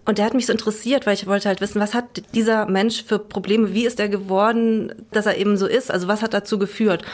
[0.07, 3.05] Und der hat mich so interessiert, weil ich wollte halt wissen, was hat dieser Mensch
[3.05, 6.59] für Probleme, wie ist er geworden, dass er eben so ist, also was hat dazu
[6.59, 7.05] geführt.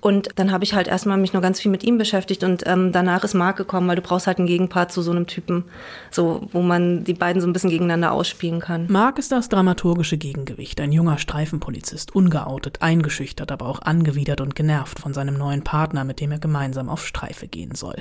[0.00, 2.92] Und dann habe ich halt erstmal mich nur ganz viel mit ihm beschäftigt und ähm,
[2.92, 5.64] danach ist Marc gekommen, weil du brauchst halt einen Gegenpart zu so einem Typen,
[6.10, 8.86] so wo man die beiden so ein bisschen gegeneinander ausspielen kann.
[8.88, 14.98] Marc ist das dramaturgische Gegengewicht, ein junger Streifenpolizist, ungeoutet, eingeschüchtert, aber auch angewidert und genervt
[14.98, 17.96] von seinem neuen Partner, mit dem er gemeinsam auf Streife gehen soll.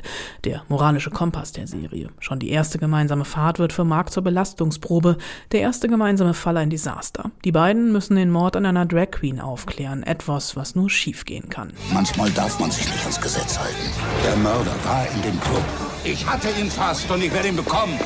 [0.45, 2.09] Der moralische Kompass der Serie.
[2.19, 5.17] Schon die erste gemeinsame Fahrt wird für Marc zur Belastungsprobe,
[5.51, 7.31] der erste gemeinsame Fall ein Desaster.
[7.43, 11.73] Die beiden müssen den Mord an einer Drag Queen aufklären, etwas, was nur schiefgehen kann.
[11.91, 13.89] Manchmal darf man sich nicht ans Gesetz halten.
[14.23, 15.63] Der Mörder war in dem Club.
[16.03, 17.99] Ich hatte ihn fast und ich werde ihn bekommen.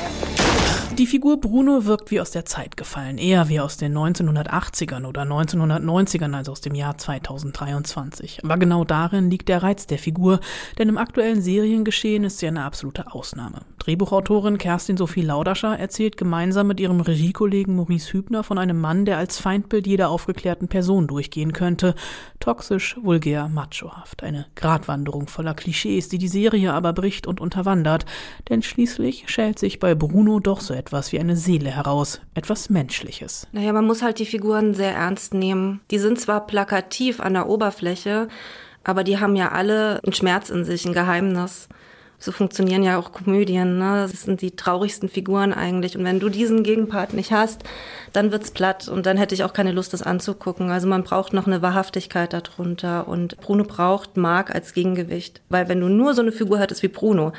[0.98, 5.22] Die Figur Bruno wirkt wie aus der Zeit gefallen, eher wie aus den 1980ern oder
[5.22, 8.44] 1990ern als aus dem Jahr 2023.
[8.44, 10.40] Aber genau darin liegt der Reiz der Figur,
[10.78, 13.62] denn im aktuellen Seriengeschehen ist sie eine absolute Ausnahme.
[13.78, 19.16] Drehbuchautorin Kerstin Sophie Laudascher erzählt gemeinsam mit ihrem Regiekollegen Maurice Hübner von einem Mann, der
[19.16, 21.94] als Feindbild jeder aufgeklärten Person durchgehen könnte.
[22.38, 24.22] Toxisch, vulgär, machohaft.
[24.22, 27.81] Eine Gratwanderung voller Klischees, die die Serie aber bricht und unterwandert.
[28.48, 33.46] Denn schließlich schält sich bei Bruno doch so etwas wie eine Seele heraus, etwas Menschliches.
[33.52, 35.80] Naja, man muss halt die Figuren sehr ernst nehmen.
[35.90, 38.28] Die sind zwar plakativ an der Oberfläche,
[38.84, 41.68] aber die haben ja alle einen Schmerz in sich, ein Geheimnis.
[42.22, 43.78] So funktionieren ja auch Komödien.
[43.78, 44.06] Ne?
[44.08, 45.98] Das sind die traurigsten Figuren eigentlich.
[45.98, 47.64] Und wenn du diesen Gegenpart nicht hast,
[48.12, 50.70] dann wird's platt und dann hätte ich auch keine Lust, das anzugucken.
[50.70, 53.08] Also man braucht noch eine Wahrhaftigkeit darunter.
[53.08, 55.40] Und Bruno braucht Mark als Gegengewicht.
[55.48, 57.32] Weil wenn du nur so eine Figur hättest wie Bruno,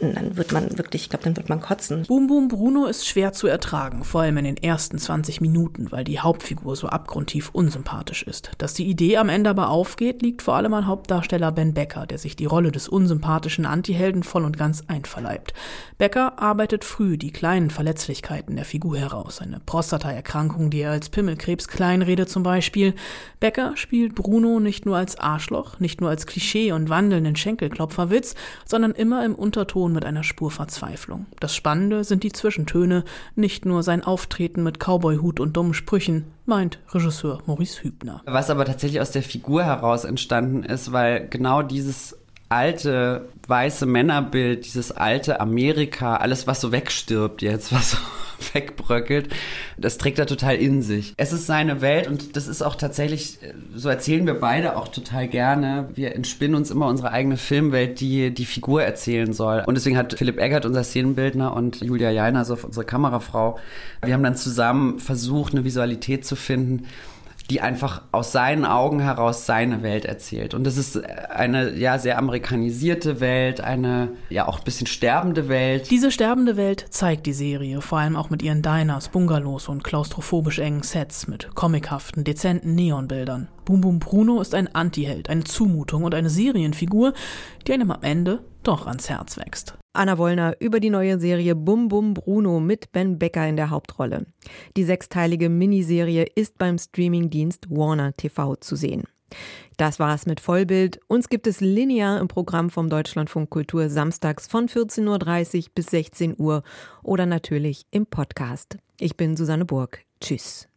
[0.00, 2.04] dann, wird man wirklich, ich glaube, dann wird man kotzen.
[2.06, 6.04] Boom Boom Bruno ist schwer zu ertragen, vor allem in den ersten 20 Minuten, weil
[6.04, 8.50] die Hauptfigur so abgrundtief unsympathisch ist.
[8.58, 12.18] Dass die Idee am Ende aber aufgeht, liegt vor allem an Hauptdarsteller Ben Becker, der
[12.18, 15.54] sich die Rolle des unsympathischen Antihelden voll und ganz einverleibt.
[15.98, 21.68] Becker arbeitet früh die kleinen Verletzlichkeiten der Figur heraus, eine Prostataerkrankung, die er als Pimmelkrebs
[21.68, 22.94] kleinredet zum Beispiel.
[23.40, 28.34] Becker spielt Bruno nicht nur als Arschloch, nicht nur als Klischee und wandelnden Schenkelklopferwitz,
[28.64, 31.24] sondern immer im Unterton Ton mit einer Spur Verzweiflung.
[31.40, 33.02] Das Spannende sind die Zwischentöne,
[33.34, 38.20] nicht nur sein Auftreten mit Cowboyhut und dummen Sprüchen, meint Regisseur Maurice Hübner.
[38.26, 42.19] Was aber tatsächlich aus der Figur heraus entstanden ist, weil genau dieses
[42.50, 47.98] alte weiße Männerbild, dieses alte Amerika, alles was so wegstirbt jetzt, was so
[48.52, 49.28] wegbröckelt,
[49.76, 51.14] das trägt er total in sich.
[51.16, 53.38] Es ist seine Welt und das ist auch tatsächlich,
[53.74, 55.88] so erzählen wir beide auch total gerne.
[55.94, 59.62] Wir entspinnen uns immer unsere eigene Filmwelt, die die Figur erzählen soll.
[59.66, 63.58] Und deswegen hat Philipp Eggert, unser Szenenbildner, und Julia Jainer, also unsere Kamerafrau,
[64.02, 66.86] wir haben dann zusammen versucht, eine Visualität zu finden,
[67.50, 70.54] die einfach aus seinen Augen heraus seine Welt erzählt.
[70.54, 75.90] Und das ist eine ja sehr amerikanisierte Welt, eine ja auch ein bisschen sterbende Welt.
[75.90, 80.60] Diese sterbende Welt zeigt die Serie, vor allem auch mit ihren Diners, Bungalows und klaustrophobisch
[80.60, 83.48] engen Sets mit comichaften, dezenten Neonbildern.
[83.64, 87.12] Boom Boom Bruno ist ein Antiheld, eine Zumutung und eine Serienfigur,
[87.66, 89.76] die einem am Ende doch ans Herz wächst.
[89.92, 94.26] Anna Wollner über die neue Serie Bum Bum Bruno mit Ben Becker in der Hauptrolle.
[94.76, 99.04] Die sechsteilige Miniserie ist beim Streamingdienst Warner TV zu sehen.
[99.76, 101.00] Das war's mit Vollbild.
[101.08, 106.34] Uns gibt es linear im Programm vom Deutschlandfunk Kultur samstags von 14.30 Uhr bis 16
[106.38, 106.62] Uhr
[107.02, 108.78] oder natürlich im Podcast.
[108.98, 110.04] Ich bin Susanne Burg.
[110.20, 110.69] Tschüss.